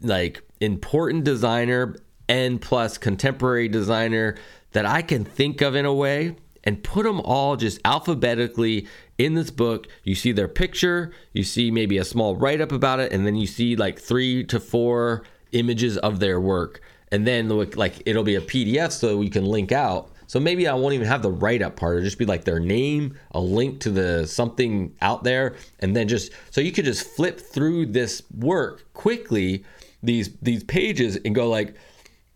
like 0.00 0.42
important 0.60 1.24
designer 1.24 1.96
and 2.28 2.60
plus 2.60 2.96
contemporary 2.98 3.68
designer 3.68 4.36
that 4.72 4.86
i 4.86 5.02
can 5.02 5.24
think 5.24 5.60
of 5.60 5.74
in 5.74 5.84
a 5.84 5.94
way 5.94 6.36
and 6.64 6.82
put 6.82 7.04
them 7.04 7.20
all 7.20 7.56
just 7.56 7.80
alphabetically 7.84 8.86
in 9.18 9.34
this 9.34 9.50
book. 9.50 9.86
You 10.04 10.14
see 10.14 10.32
their 10.32 10.48
picture 10.48 11.12
you 11.32 11.42
see 11.42 11.70
maybe 11.70 11.98
a 11.98 12.04
small 12.04 12.36
write-up 12.36 12.72
about 12.72 13.00
it 13.00 13.12
and 13.12 13.26
then 13.26 13.36
you 13.36 13.46
see 13.46 13.76
like 13.76 13.98
three 13.98 14.44
to 14.44 14.60
four 14.60 15.22
images 15.52 15.98
of 15.98 16.20
their 16.20 16.40
work 16.40 16.80
and 17.12 17.26
then 17.26 17.48
like 17.48 18.02
it'll 18.06 18.22
be 18.24 18.36
a 18.36 18.40
PDF 18.40 18.92
so 18.92 19.16
we 19.16 19.28
can 19.28 19.44
link 19.44 19.72
out. 19.72 20.10
So 20.26 20.38
maybe 20.38 20.68
I 20.68 20.74
won't 20.74 20.94
even 20.94 21.08
have 21.08 21.22
the 21.22 21.30
write 21.30 21.60
up 21.60 21.74
part. 21.74 21.96
It'll 21.96 22.04
just 22.04 22.18
be 22.18 22.24
like 22.24 22.44
their 22.44 22.60
name, 22.60 23.18
a 23.32 23.40
link 23.40 23.80
to 23.80 23.90
the 23.90 24.26
something 24.26 24.94
out 25.00 25.24
there, 25.24 25.56
and 25.80 25.96
then 25.96 26.06
just 26.06 26.32
so 26.50 26.60
you 26.60 26.70
could 26.70 26.84
just 26.84 27.06
flip 27.06 27.40
through 27.40 27.86
this 27.86 28.22
work 28.38 28.92
quickly, 28.92 29.64
these 30.02 30.30
these 30.40 30.62
pages, 30.64 31.16
and 31.24 31.34
go 31.34 31.48
like, 31.48 31.74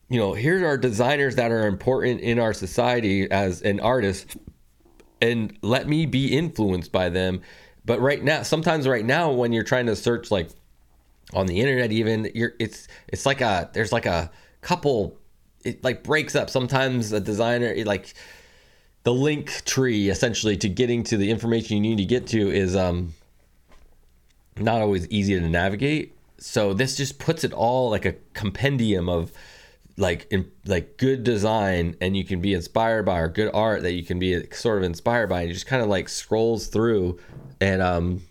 you 0.08 0.18
know, 0.18 0.34
here 0.34 0.66
are 0.66 0.76
designers 0.76 1.36
that 1.36 1.52
are 1.52 1.66
important 1.66 2.20
in 2.20 2.38
our 2.38 2.52
society 2.52 3.30
as 3.30 3.62
an 3.62 3.78
artist, 3.78 4.36
and 5.22 5.56
let 5.62 5.88
me 5.88 6.04
be 6.04 6.36
influenced 6.36 6.90
by 6.90 7.08
them 7.08 7.40
but 7.84 8.00
right 8.00 8.22
now, 8.22 8.42
sometimes 8.42 8.88
right 8.88 9.04
now, 9.04 9.30
when 9.30 9.52
you're 9.52 9.64
trying 9.64 9.86
to 9.86 9.96
search 9.96 10.30
like 10.30 10.48
on 11.32 11.46
the 11.46 11.60
internet, 11.60 11.92
even 11.92 12.30
you're 12.34 12.52
it's 12.58 12.88
it's 13.08 13.26
like 13.26 13.40
a 13.40 13.70
there's 13.72 13.92
like 13.92 14.06
a 14.06 14.30
couple 14.64 15.16
it 15.64 15.84
like 15.84 16.02
breaks 16.02 16.34
up. 16.34 16.50
Sometimes 16.50 17.12
a 17.12 17.20
designer 17.20 17.66
it 17.66 17.86
like 17.86 18.14
the 19.04 19.12
link 19.12 19.50
tree 19.64 20.08
essentially 20.08 20.56
to 20.56 20.68
getting 20.68 21.04
to 21.04 21.16
the 21.16 21.30
information 21.30 21.76
you 21.76 21.82
need 21.82 21.98
to 21.98 22.04
get 22.04 22.26
to 22.28 22.50
is 22.50 22.74
um 22.74 23.14
not 24.56 24.80
always 24.80 25.06
easy 25.08 25.38
to 25.38 25.48
navigate. 25.48 26.14
So 26.38 26.74
this 26.74 26.96
just 26.96 27.18
puts 27.18 27.44
it 27.44 27.52
all 27.52 27.90
like 27.90 28.04
a 28.04 28.14
compendium 28.32 29.08
of 29.08 29.32
like 29.96 30.26
in, 30.30 30.50
like 30.66 30.96
good 30.96 31.22
design 31.22 31.96
and 32.00 32.16
you 32.16 32.24
can 32.24 32.40
be 32.40 32.54
inspired 32.54 33.04
by 33.04 33.18
or 33.18 33.28
good 33.28 33.50
art 33.54 33.82
that 33.82 33.92
you 33.92 34.02
can 34.02 34.18
be 34.18 34.44
sort 34.50 34.78
of 34.78 34.84
inspired 34.84 35.28
by 35.28 35.40
and 35.40 35.48
you 35.48 35.54
just 35.54 35.66
kind 35.66 35.82
of 35.82 35.88
like 35.88 36.08
scrolls 36.08 36.66
through 36.66 37.18
and 37.60 37.80
um 37.80 38.22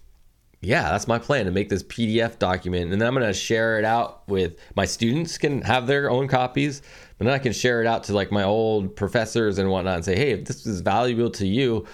yeah 0.63 0.89
that's 0.89 1.07
my 1.07 1.19
plan 1.19 1.45
to 1.45 1.51
make 1.51 1.69
this 1.69 1.83
pdf 1.83 2.39
document 2.39 2.91
and 2.91 3.01
then 3.01 3.07
i'm 3.07 3.13
going 3.13 3.25
to 3.25 3.33
share 3.33 3.77
it 3.77 3.85
out 3.85 4.27
with 4.27 4.57
my 4.75 4.85
students 4.85 5.37
can 5.37 5.61
have 5.61 5.87
their 5.87 6.09
own 6.09 6.27
copies 6.27 6.81
but 7.17 7.25
then 7.25 7.33
i 7.33 7.39
can 7.39 7.53
share 7.53 7.81
it 7.81 7.87
out 7.87 8.03
to 8.03 8.13
like 8.13 8.31
my 8.31 8.43
old 8.43 8.95
professors 8.95 9.57
and 9.57 9.69
whatnot 9.69 9.95
and 9.95 10.05
say 10.05 10.15
hey 10.15 10.31
if 10.31 10.45
this 10.45 10.65
is 10.65 10.81
valuable 10.81 11.29
to 11.29 11.45
you 11.45 11.85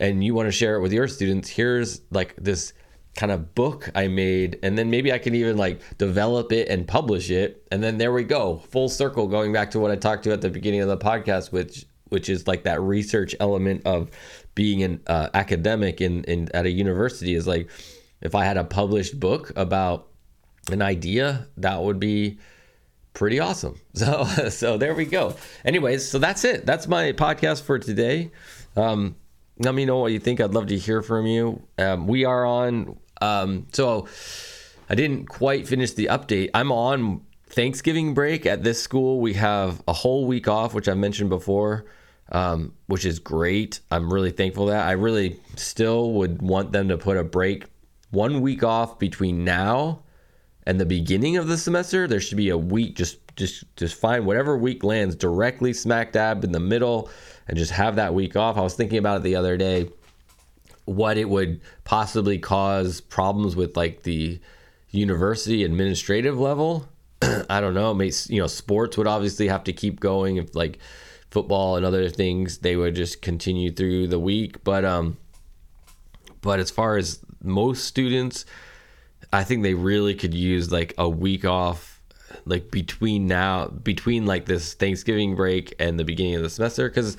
and 0.00 0.24
you 0.24 0.34
want 0.34 0.46
to 0.46 0.52
share 0.52 0.76
it 0.76 0.80
with 0.80 0.92
your 0.92 1.08
students 1.08 1.48
here's 1.48 2.00
like 2.10 2.34
this 2.36 2.72
kind 3.16 3.32
of 3.32 3.54
book 3.54 3.90
I 3.94 4.08
made, 4.08 4.58
and 4.62 4.76
then 4.78 4.90
maybe 4.90 5.12
I 5.12 5.18
can 5.18 5.34
even 5.34 5.56
like 5.56 5.80
develop 5.98 6.52
it 6.52 6.68
and 6.68 6.86
publish 6.86 7.30
it, 7.30 7.66
and 7.72 7.82
then 7.82 7.98
there 7.98 8.12
we 8.12 8.24
go, 8.24 8.58
full 8.70 8.88
circle, 8.88 9.26
going 9.26 9.52
back 9.52 9.70
to 9.72 9.80
what 9.80 9.90
I 9.90 9.96
talked 9.96 10.24
to 10.24 10.32
at 10.32 10.42
the 10.42 10.50
beginning 10.50 10.82
of 10.82 10.88
the 10.88 10.98
podcast, 10.98 11.50
which 11.50 11.86
which 12.10 12.28
is 12.28 12.46
like 12.46 12.62
that 12.62 12.80
research 12.80 13.34
element 13.40 13.82
of 13.84 14.10
being 14.54 14.82
an 14.82 15.00
uh, 15.08 15.28
academic 15.34 16.00
in, 16.00 16.22
in 16.24 16.48
at 16.54 16.64
a 16.64 16.70
university 16.70 17.34
is 17.34 17.46
like 17.48 17.68
if 18.26 18.34
I 18.34 18.44
had 18.44 18.56
a 18.56 18.64
published 18.64 19.18
book 19.18 19.52
about 19.56 20.08
an 20.70 20.82
idea, 20.82 21.46
that 21.56 21.82
would 21.82 21.98
be 21.98 22.38
pretty 23.14 23.40
awesome. 23.40 23.80
So 23.94 24.24
so 24.50 24.76
there 24.76 24.94
we 24.94 25.06
go. 25.06 25.34
Anyways, 25.64 26.06
so 26.06 26.18
that's 26.18 26.44
it. 26.44 26.66
That's 26.66 26.86
my 26.86 27.12
podcast 27.12 27.62
for 27.62 27.78
today. 27.78 28.30
Um, 28.76 29.16
let 29.58 29.74
me 29.74 29.86
know 29.86 29.98
what 29.98 30.12
you 30.12 30.18
think. 30.18 30.40
I'd 30.40 30.52
love 30.52 30.66
to 30.66 30.76
hear 30.76 31.00
from 31.00 31.26
you. 31.26 31.62
Um, 31.78 32.06
we 32.06 32.26
are 32.26 32.44
on 32.44 32.98
um, 33.20 33.68
so 33.72 34.06
I 34.90 34.94
didn't 34.94 35.26
quite 35.26 35.66
finish 35.66 35.92
the 35.92 36.06
update. 36.06 36.50
I'm 36.54 36.70
on 36.70 37.22
Thanksgiving 37.48 38.14
break 38.14 38.46
at 38.46 38.62
this 38.62 38.82
school. 38.82 39.20
We 39.20 39.34
have 39.34 39.82
a 39.88 39.92
whole 39.92 40.26
week 40.26 40.48
off, 40.48 40.74
which 40.74 40.88
I 40.88 40.94
mentioned 40.94 41.30
before, 41.30 41.86
um, 42.30 42.74
which 42.86 43.04
is 43.04 43.18
great. 43.18 43.80
I'm 43.90 44.12
really 44.12 44.30
thankful 44.30 44.66
that 44.66 44.86
I 44.86 44.92
really 44.92 45.40
still 45.56 46.12
would 46.12 46.42
want 46.42 46.72
them 46.72 46.88
to 46.88 46.98
put 46.98 47.16
a 47.16 47.24
break, 47.24 47.64
one 48.10 48.40
week 48.40 48.62
off 48.62 48.98
between 48.98 49.44
now 49.44 50.02
and 50.66 50.80
the 50.80 50.86
beginning 50.86 51.36
of 51.36 51.48
the 51.48 51.58
semester. 51.58 52.06
There 52.06 52.20
should 52.20 52.36
be 52.36 52.50
a 52.50 52.58
week. 52.58 52.96
Just 52.96 53.18
just 53.36 53.64
just 53.76 53.94
find 53.94 54.26
whatever 54.26 54.56
week 54.56 54.82
lands 54.82 55.14
directly 55.14 55.72
smack 55.72 56.12
dab 56.12 56.44
in 56.44 56.52
the 56.52 56.60
middle, 56.60 57.10
and 57.48 57.56
just 57.56 57.72
have 57.72 57.96
that 57.96 58.14
week 58.14 58.36
off. 58.36 58.56
I 58.56 58.62
was 58.62 58.74
thinking 58.74 58.98
about 58.98 59.18
it 59.18 59.22
the 59.22 59.36
other 59.36 59.56
day 59.56 59.88
what 60.86 61.18
it 61.18 61.28
would 61.28 61.60
possibly 61.84 62.38
cause 62.38 63.00
problems 63.00 63.54
with 63.54 63.76
like 63.76 64.04
the 64.04 64.40
university 64.90 65.64
administrative 65.64 66.38
level. 66.38 66.88
I 67.50 67.60
don't 67.60 67.74
know. 67.74 67.92
Makes 67.92 68.30
you 68.30 68.40
know, 68.40 68.46
sports 68.46 68.96
would 68.96 69.06
obviously 69.06 69.48
have 69.48 69.64
to 69.64 69.72
keep 69.72 70.00
going 70.00 70.36
if 70.36 70.54
like 70.54 70.78
football 71.30 71.76
and 71.76 71.84
other 71.84 72.08
things 72.08 72.58
they 72.58 72.76
would 72.76 72.94
just 72.94 73.20
continue 73.20 73.70
through 73.70 74.06
the 74.06 74.18
week. 74.18 74.62
But 74.64 74.84
um, 74.84 75.18
but 76.40 76.60
as 76.60 76.70
far 76.70 76.96
as 76.96 77.20
most 77.46 77.84
students, 77.84 78.44
I 79.32 79.44
think 79.44 79.62
they 79.62 79.74
really 79.74 80.14
could 80.14 80.34
use 80.34 80.70
like 80.70 80.94
a 80.98 81.08
week 81.08 81.44
off, 81.44 82.00
like 82.44 82.70
between 82.70 83.26
now 83.26 83.68
between 83.68 84.26
like 84.26 84.46
this 84.46 84.74
Thanksgiving 84.74 85.36
break 85.36 85.74
and 85.78 85.98
the 85.98 86.04
beginning 86.04 86.34
of 86.34 86.42
the 86.42 86.50
semester, 86.50 86.88
because 86.88 87.16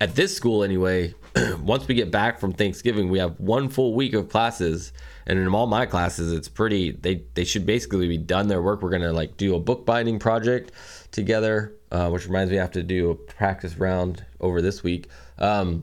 at 0.00 0.14
this 0.14 0.36
school 0.36 0.62
anyway, 0.62 1.14
once 1.62 1.88
we 1.88 1.94
get 1.94 2.10
back 2.10 2.38
from 2.38 2.52
Thanksgiving, 2.52 3.08
we 3.08 3.18
have 3.18 3.38
one 3.40 3.68
full 3.68 3.94
week 3.94 4.14
of 4.14 4.28
classes, 4.28 4.92
and 5.26 5.38
in 5.38 5.48
all 5.48 5.66
my 5.66 5.86
classes, 5.86 6.32
it's 6.32 6.48
pretty. 6.48 6.92
They 6.92 7.22
they 7.34 7.44
should 7.44 7.66
basically 7.66 8.08
be 8.08 8.18
done 8.18 8.48
their 8.48 8.62
work. 8.62 8.82
We're 8.82 8.90
gonna 8.90 9.12
like 9.12 9.36
do 9.36 9.54
a 9.54 9.60
book 9.60 9.84
binding 9.84 10.18
project 10.18 10.72
together, 11.10 11.74
uh, 11.90 12.10
which 12.10 12.26
reminds 12.26 12.50
me 12.50 12.58
I 12.58 12.62
have 12.62 12.72
to 12.72 12.82
do 12.82 13.10
a 13.10 13.14
practice 13.14 13.76
round 13.76 14.24
over 14.40 14.60
this 14.60 14.82
week. 14.82 15.08
Um, 15.38 15.82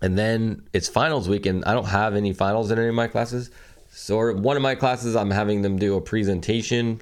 and 0.00 0.16
then 0.16 0.68
it's 0.72 0.88
finals 0.88 1.28
week, 1.28 1.46
and 1.46 1.64
I 1.64 1.74
don't 1.74 1.86
have 1.86 2.14
any 2.14 2.32
finals 2.32 2.70
in 2.70 2.78
any 2.78 2.88
of 2.88 2.94
my 2.94 3.08
classes. 3.08 3.50
So 3.90 4.34
one 4.34 4.56
of 4.56 4.62
my 4.62 4.74
classes, 4.74 5.16
I'm 5.16 5.30
having 5.30 5.62
them 5.62 5.78
do 5.78 5.96
a 5.96 6.00
presentation, 6.00 7.00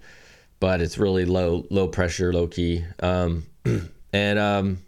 but 0.61 0.80
it's 0.80 0.98
really 0.98 1.24
low 1.24 1.66
low 1.70 1.88
pressure, 1.88 2.32
low 2.32 2.46
key. 2.46 2.85
Um, 3.00 3.44
and 4.12 4.38
um, 4.38 4.78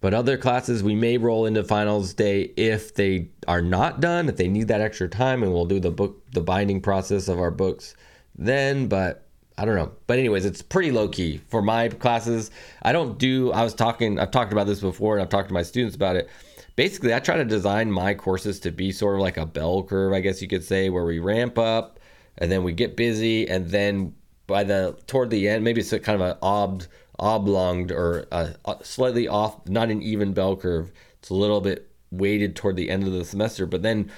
but 0.00 0.14
other 0.14 0.36
classes 0.36 0.82
we 0.82 0.94
may 0.94 1.18
roll 1.18 1.46
into 1.46 1.64
finals 1.64 2.14
day 2.14 2.42
if 2.56 2.94
they 2.94 3.28
are 3.48 3.62
not 3.62 4.00
done, 4.00 4.28
if 4.28 4.36
they 4.36 4.48
need 4.48 4.68
that 4.68 4.80
extra 4.80 5.08
time, 5.08 5.42
and 5.42 5.52
we'll 5.52 5.66
do 5.66 5.80
the 5.80 5.90
book, 5.90 6.22
the 6.32 6.40
binding 6.40 6.80
process 6.80 7.28
of 7.28 7.38
our 7.38 7.50
books 7.50 7.94
then. 8.34 8.86
But 8.86 9.26
I 9.56 9.64
don't 9.64 9.76
know. 9.76 9.92
But 10.06 10.18
anyways, 10.18 10.44
it's 10.44 10.62
pretty 10.62 10.90
low 10.90 11.08
key 11.08 11.40
for 11.48 11.62
my 11.62 11.88
classes. 11.88 12.50
I 12.82 12.92
don't 12.92 13.18
do. 13.18 13.52
I 13.52 13.62
was 13.62 13.74
talking. 13.74 14.18
I've 14.18 14.30
talked 14.30 14.52
about 14.52 14.66
this 14.66 14.80
before, 14.80 15.14
and 15.14 15.22
I've 15.22 15.28
talked 15.28 15.48
to 15.48 15.54
my 15.54 15.62
students 15.62 15.96
about 15.96 16.16
it. 16.16 16.28
Basically, 16.76 17.14
I 17.14 17.20
try 17.20 17.36
to 17.36 17.44
design 17.44 17.90
my 17.90 18.14
courses 18.14 18.58
to 18.60 18.72
be 18.72 18.90
sort 18.90 19.14
of 19.14 19.20
like 19.20 19.36
a 19.36 19.46
bell 19.46 19.84
curve, 19.84 20.12
I 20.12 20.20
guess 20.20 20.42
you 20.42 20.48
could 20.48 20.64
say, 20.64 20.90
where 20.90 21.04
we 21.04 21.18
ramp 21.20 21.58
up 21.58 22.00
and 22.38 22.50
then 22.50 22.64
we 22.64 22.72
get 22.72 22.96
busy, 22.96 23.48
and 23.48 23.68
then 23.70 24.14
by 24.46 24.64
the 24.64 24.98
toward 25.06 25.30
the 25.30 25.48
end, 25.48 25.64
maybe 25.64 25.80
it's 25.80 25.92
a 25.92 26.00
kind 26.00 26.20
of 26.20 26.28
an 26.28 26.36
ob 26.42 26.84
oblonged 27.18 27.92
or 27.92 28.26
uh, 28.32 28.48
slightly 28.82 29.28
off, 29.28 29.68
not 29.68 29.90
an 29.90 30.02
even 30.02 30.32
bell 30.32 30.56
curve. 30.56 30.90
It's 31.20 31.30
a 31.30 31.34
little 31.34 31.60
bit 31.60 31.88
weighted 32.10 32.56
toward 32.56 32.76
the 32.76 32.90
end 32.90 33.04
of 33.04 33.12
the 33.12 33.24
semester, 33.24 33.66
but 33.66 33.82
then 33.82 34.10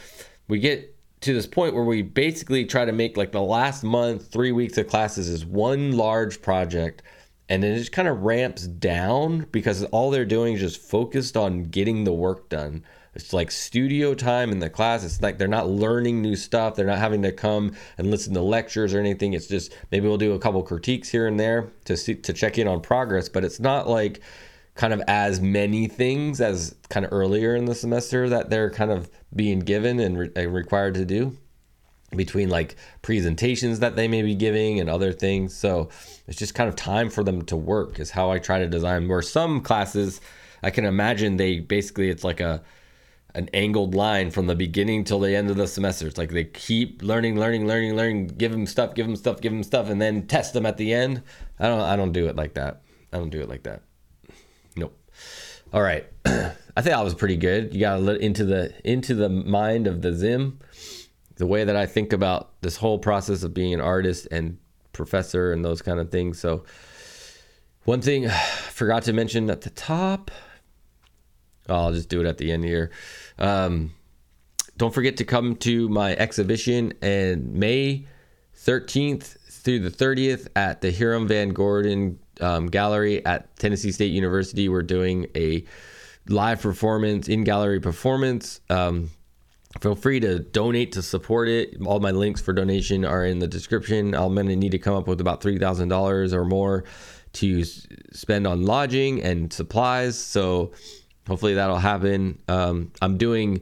we 0.49 0.59
get 0.59 0.97
to 1.21 1.33
this 1.33 1.47
point 1.47 1.75
where 1.75 1.85
we 1.85 2.03
basically 2.03 2.65
try 2.65 2.85
to 2.85 2.93
make 2.93 3.17
like 3.17 3.33
the 3.33 3.43
last 3.43 3.83
month, 3.83 4.31
three 4.31 4.53
weeks 4.53 4.79
of 4.79 4.87
classes 4.87 5.29
is 5.29 5.45
one 5.45 5.93
large 5.93 6.41
project. 6.43 7.03
And 7.49 7.63
then 7.63 7.73
it 7.73 7.79
just 7.79 7.93
kind 7.93 8.09
of 8.09 8.23
ramps 8.23 8.67
down 8.67 9.47
because 9.53 9.85
all 9.85 10.11
they're 10.11 10.25
doing 10.25 10.55
is 10.55 10.61
just 10.61 10.81
focused 10.81 11.37
on 11.37 11.65
getting 11.65 12.05
the 12.05 12.13
work 12.13 12.49
done. 12.49 12.83
It's 13.15 13.33
like 13.33 13.51
studio 13.51 14.15
time 14.15 14.51
in 14.53 14.59
the 14.59 14.69
class. 14.69 15.03
It's 15.03 15.23
like 15.23 15.39
they're 15.39 15.49
not 15.49 15.69
learning 15.69 16.21
new 16.21 16.37
stuff. 16.37 16.75
They're 16.75 16.87
not 16.87 16.99
having 16.99 17.23
to 17.23 17.33
come 17.33 17.75
and 17.97 18.11
listen 18.11 18.35
to 18.35 18.43
lectures 18.43 18.93
or 18.93 19.01
anything. 19.01 19.33
It's 19.33 19.47
just 19.47 19.75
maybe 19.91 20.07
we'll 20.07 20.19
do 20.19 20.35
a 20.35 20.39
couple 20.39 20.63
critiques 20.63 21.09
here 21.09 21.27
and 21.27 21.41
there 21.41 21.69
to 21.87 21.97
see 21.97 22.15
to 22.17 22.33
check 22.33 22.59
in 22.59 22.69
on 22.69 22.83
progress, 22.83 23.29
but 23.31 23.43
it's 23.43 23.59
not 23.59 23.89
like 23.89 24.21
kind 24.75 24.93
of 24.93 25.01
as 25.09 25.41
many 25.41 25.89
things 25.89 26.43
as 26.43 26.75
kind 26.91 27.07
of 27.07 27.13
earlier 27.13 27.57
in 27.57 27.65
the 27.65 27.75
semester 27.75 28.29
that 28.29 28.51
they're 28.51 28.71
kind 28.71 28.91
of 28.91 29.09
being 29.35 29.61
given 29.61 29.99
and 29.99 30.19
re- 30.19 30.31
uh, 30.37 30.47
required 30.49 30.95
to 30.95 31.07
do 31.07 31.35
between 32.17 32.49
like 32.49 32.77
presentations 33.03 33.81
that 33.81 33.97
they 33.97 34.09
may 34.09 34.23
be 34.23 34.35
giving 34.35 34.81
and 34.81 34.89
other 34.89 35.13
things. 35.13 35.55
So 35.55 35.91
it's 36.27 36.39
just 36.39 36.55
kind 36.55 36.69
of 36.69 36.77
time 36.77 37.11
for 37.11 37.23
them 37.23 37.43
to 37.47 37.57
work 37.57 38.01
is 38.01 38.11
how 38.11 38.31
I 38.31 38.39
try 38.39 38.59
to 38.59 38.67
design 38.67 39.09
where 39.09 39.23
some 39.23 39.61
classes 39.61 40.21
I 40.63 40.71
can 40.71 40.85
imagine 40.85 41.37
they 41.37 41.61
basically 41.61 42.09
it's 42.09 42.25
like 42.25 42.41
a 42.41 42.63
an 43.37 43.51
angled 43.53 43.95
line 43.95 44.31
from 44.31 44.47
the 44.47 44.55
beginning 44.55 45.05
till 45.05 45.21
the 45.21 45.37
end 45.37 45.51
of 45.51 45.57
the 45.57 45.67
semester. 45.67 46.07
It's 46.07 46.17
like 46.17 46.31
they 46.31 46.45
keep 46.45 47.03
learning, 47.03 47.39
learning, 47.39 47.67
learning, 47.67 47.95
learning. 47.95 48.29
Give 48.29 48.51
them 48.51 48.65
stuff, 48.65 48.95
give 48.95 49.07
them 49.07 49.15
stuff, 49.15 49.43
give 49.43 49.53
them 49.53 49.63
stuff, 49.63 49.91
and 49.91 50.01
then 50.01 50.27
test 50.27 50.55
them 50.55 50.65
at 50.65 50.79
the 50.79 50.95
end. 50.95 51.23
I 51.59 51.69
don't, 51.69 51.81
I 51.81 51.97
don't 51.97 52.13
do 52.13 52.29
it 52.29 52.37
like 52.37 52.55
that. 52.55 52.81
I 53.13 53.19
don't 53.19 53.29
do 53.29 53.43
it 53.43 53.49
like 53.49 53.65
that. 53.65 53.83
Nope. 54.75 54.99
All 55.71 55.83
right. 55.83 56.07
I 56.25 56.83
think 56.83 56.97
I 56.97 57.03
was 57.03 57.15
pretty 57.15 57.37
good. 57.37 57.75
You 57.75 57.81
got 57.81 58.01
into 58.01 58.45
the 58.45 58.73
into 58.91 59.15
the 59.15 59.29
mind 59.29 59.87
of 59.87 60.01
the 60.01 60.15
Zim, 60.15 60.59
the 61.37 61.47
way 61.47 61.65
that 61.65 61.77
I 61.77 61.87
think 61.87 62.13
about 62.13 62.61
this 62.63 62.77
whole 62.77 62.99
process 62.99 63.43
of 63.43 63.55
being 63.55 63.75
an 63.75 63.81
artist 63.81 64.27
and 64.31 64.59
professor 64.93 65.53
and 65.53 65.65
those 65.65 65.83
kind 65.83 66.01
of 66.01 66.11
things. 66.11 66.39
So, 66.39 66.65
one 67.85 68.01
thing 68.01 68.27
I 68.31 68.31
forgot 68.31 69.05
to 69.05 69.13
mention 69.13 69.49
at 69.51 69.63
the 69.63 69.71
top. 69.71 70.31
I'll 71.69 71.93
just 71.93 72.09
do 72.09 72.21
it 72.21 72.27
at 72.27 72.39
the 72.39 72.53
end 72.53 72.65
here. 72.65 72.91
Um, 73.39 73.93
don't 74.77 74.95
forget 74.95 75.17
to 75.19 75.25
come 75.25 75.57
to 75.57 75.89
my 75.89 76.15
exhibition 76.17 76.93
and 77.03 77.55
May 77.55 78.07
13th 78.57 79.37
through 79.51 79.81
the 79.81 79.91
30th 79.91 80.49
at 80.55 80.81
the 80.81 80.93
Hiram 80.93 81.27
Van 81.27 81.49
Gordon 81.49 82.19
um, 82.41 82.67
Gallery 82.67 83.25
at 83.25 83.57
Tennessee 83.57 83.91
State 83.91 84.13
University. 84.13 84.69
We're 84.69 84.83
doing 84.83 85.27
a 85.35 85.65
live 86.29 86.61
performance, 86.61 87.29
in 87.29 87.45
gallery 87.45 87.81
performance. 87.81 88.61
Um, 88.71 89.11
feel 89.81 89.95
free 89.95 90.21
to 90.21 90.39
donate 90.39 90.93
to 90.93 91.03
support 91.03 91.49
it. 91.49 91.77
All 91.85 92.01
my 92.01 92.11
links 92.11 92.41
for 92.41 92.53
donation 92.53 93.05
are 93.05 93.25
in 93.25 93.39
the 93.39 93.49
description. 93.49 94.15
I'm 94.15 94.35
going 94.35 94.49
to 94.49 94.57
need 94.57 94.73
to 94.73 94.79
come 94.79 94.95
up 94.95 95.07
with 95.07 95.21
about 95.21 95.41
$3,000 95.41 96.33
or 96.33 96.45
more 96.45 96.85
to 97.35 97.65
spend 97.65 98.47
on 98.47 98.65
lodging 98.65 99.23
and 99.23 99.53
supplies. 99.53 100.19
So 100.19 100.73
hopefully 101.27 101.55
that'll 101.55 101.79
happen. 101.79 102.39
Um, 102.49 102.93
I'm 103.03 103.19
doing 103.19 103.61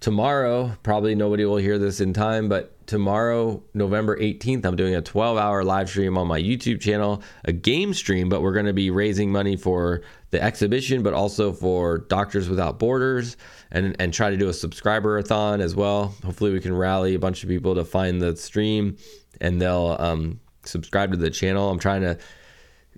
tomorrow. 0.00 0.76
Probably 0.82 1.14
nobody 1.14 1.44
will 1.44 1.56
hear 1.56 1.78
this 1.78 2.00
in 2.00 2.12
time, 2.12 2.48
but 2.48 2.73
tomorrow, 2.86 3.62
November 3.74 4.16
18th, 4.18 4.64
I'm 4.64 4.76
doing 4.76 4.94
a 4.94 5.02
12 5.02 5.38
hour 5.38 5.64
live 5.64 5.88
stream 5.88 6.18
on 6.18 6.26
my 6.26 6.40
YouTube 6.40 6.80
channel, 6.80 7.22
a 7.44 7.52
game 7.52 7.94
stream, 7.94 8.28
but 8.28 8.42
we're 8.42 8.52
going 8.52 8.66
to 8.66 8.72
be 8.72 8.90
raising 8.90 9.30
money 9.30 9.56
for 9.56 10.02
the 10.30 10.42
exhibition, 10.42 11.02
but 11.02 11.14
also 11.14 11.52
for 11.52 11.98
Doctors 11.98 12.48
Without 12.48 12.78
Borders 12.78 13.36
and, 13.70 13.96
and 13.98 14.12
try 14.12 14.30
to 14.30 14.36
do 14.36 14.48
a 14.48 14.52
subscriber 14.52 15.20
thon 15.22 15.60
as 15.60 15.74
well. 15.74 16.14
Hopefully, 16.24 16.52
we 16.52 16.60
can 16.60 16.74
rally 16.74 17.14
a 17.14 17.18
bunch 17.18 17.42
of 17.42 17.48
people 17.48 17.74
to 17.74 17.84
find 17.84 18.20
the 18.20 18.36
stream 18.36 18.96
and 19.40 19.60
they'll 19.60 19.96
um, 19.98 20.40
subscribe 20.64 21.10
to 21.10 21.16
the 21.16 21.30
channel. 21.30 21.70
I'm 21.70 21.78
trying 21.78 22.02
to 22.02 22.18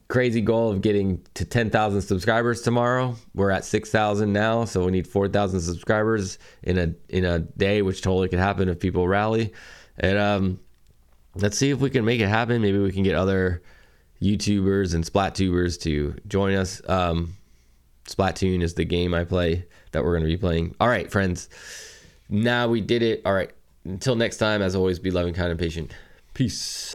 crazy 0.09 0.41
goal 0.41 0.70
of 0.70 0.82
getting 0.82 1.20
to 1.34 1.45
10,000 1.45 2.01
subscribers 2.01 2.62
tomorrow. 2.62 3.16
We're 3.34 3.51
at 3.51 3.64
6,000 3.64 4.32
now, 4.32 4.64
so 4.64 4.84
we 4.84 4.93
need 4.93 5.07
4,000 5.07 5.61
subscribers 5.61 6.39
in 6.62 6.78
a 6.78 6.95
in 7.09 7.24
a 7.24 7.41
day, 7.41 7.82
which 7.82 8.03
totally 8.03 8.28
could 8.28 8.39
happen 8.39 8.68
if 8.68 8.78
people 8.78 9.09
rally. 9.09 9.53
And 9.99 10.18
um, 10.18 10.61
let's 11.34 11.57
see 11.57 11.70
if 11.70 11.80
we 11.80 11.90
can 11.90 12.05
make 12.05 12.20
it 12.20 12.28
happen. 12.28 12.62
Maybe 12.62 12.78
we 12.78 12.92
can 12.92 13.03
get 13.03 13.14
other 13.14 13.62
YouTubers 14.20 14.94
and 14.94 15.05
Splatubers 15.05 15.80
to 15.82 16.14
join 16.26 16.55
us. 16.55 16.80
Um, 16.88 17.34
Splatoon 18.07 18.62
is 18.62 18.74
the 18.74 18.84
game 18.84 19.14
I 19.14 19.24
play 19.24 19.66
that 19.92 20.05
we're 20.05 20.12
going 20.12 20.22
to 20.22 20.28
be 20.28 20.36
playing. 20.36 20.74
All 20.80 20.88
right, 20.88 21.11
friends. 21.11 21.49
Now 22.28 22.68
we 22.68 22.80
did 22.80 23.03
it. 23.03 23.22
All 23.24 23.34
right. 23.34 23.51
Until 23.84 24.16
next 24.16 24.38
time, 24.38 24.62
as 24.62 24.74
always, 24.74 24.99
be 24.99 25.11
loving, 25.11 25.34
kind, 25.34 25.51
and 25.51 25.59
patient. 25.59 25.92
Peace. 26.34 26.94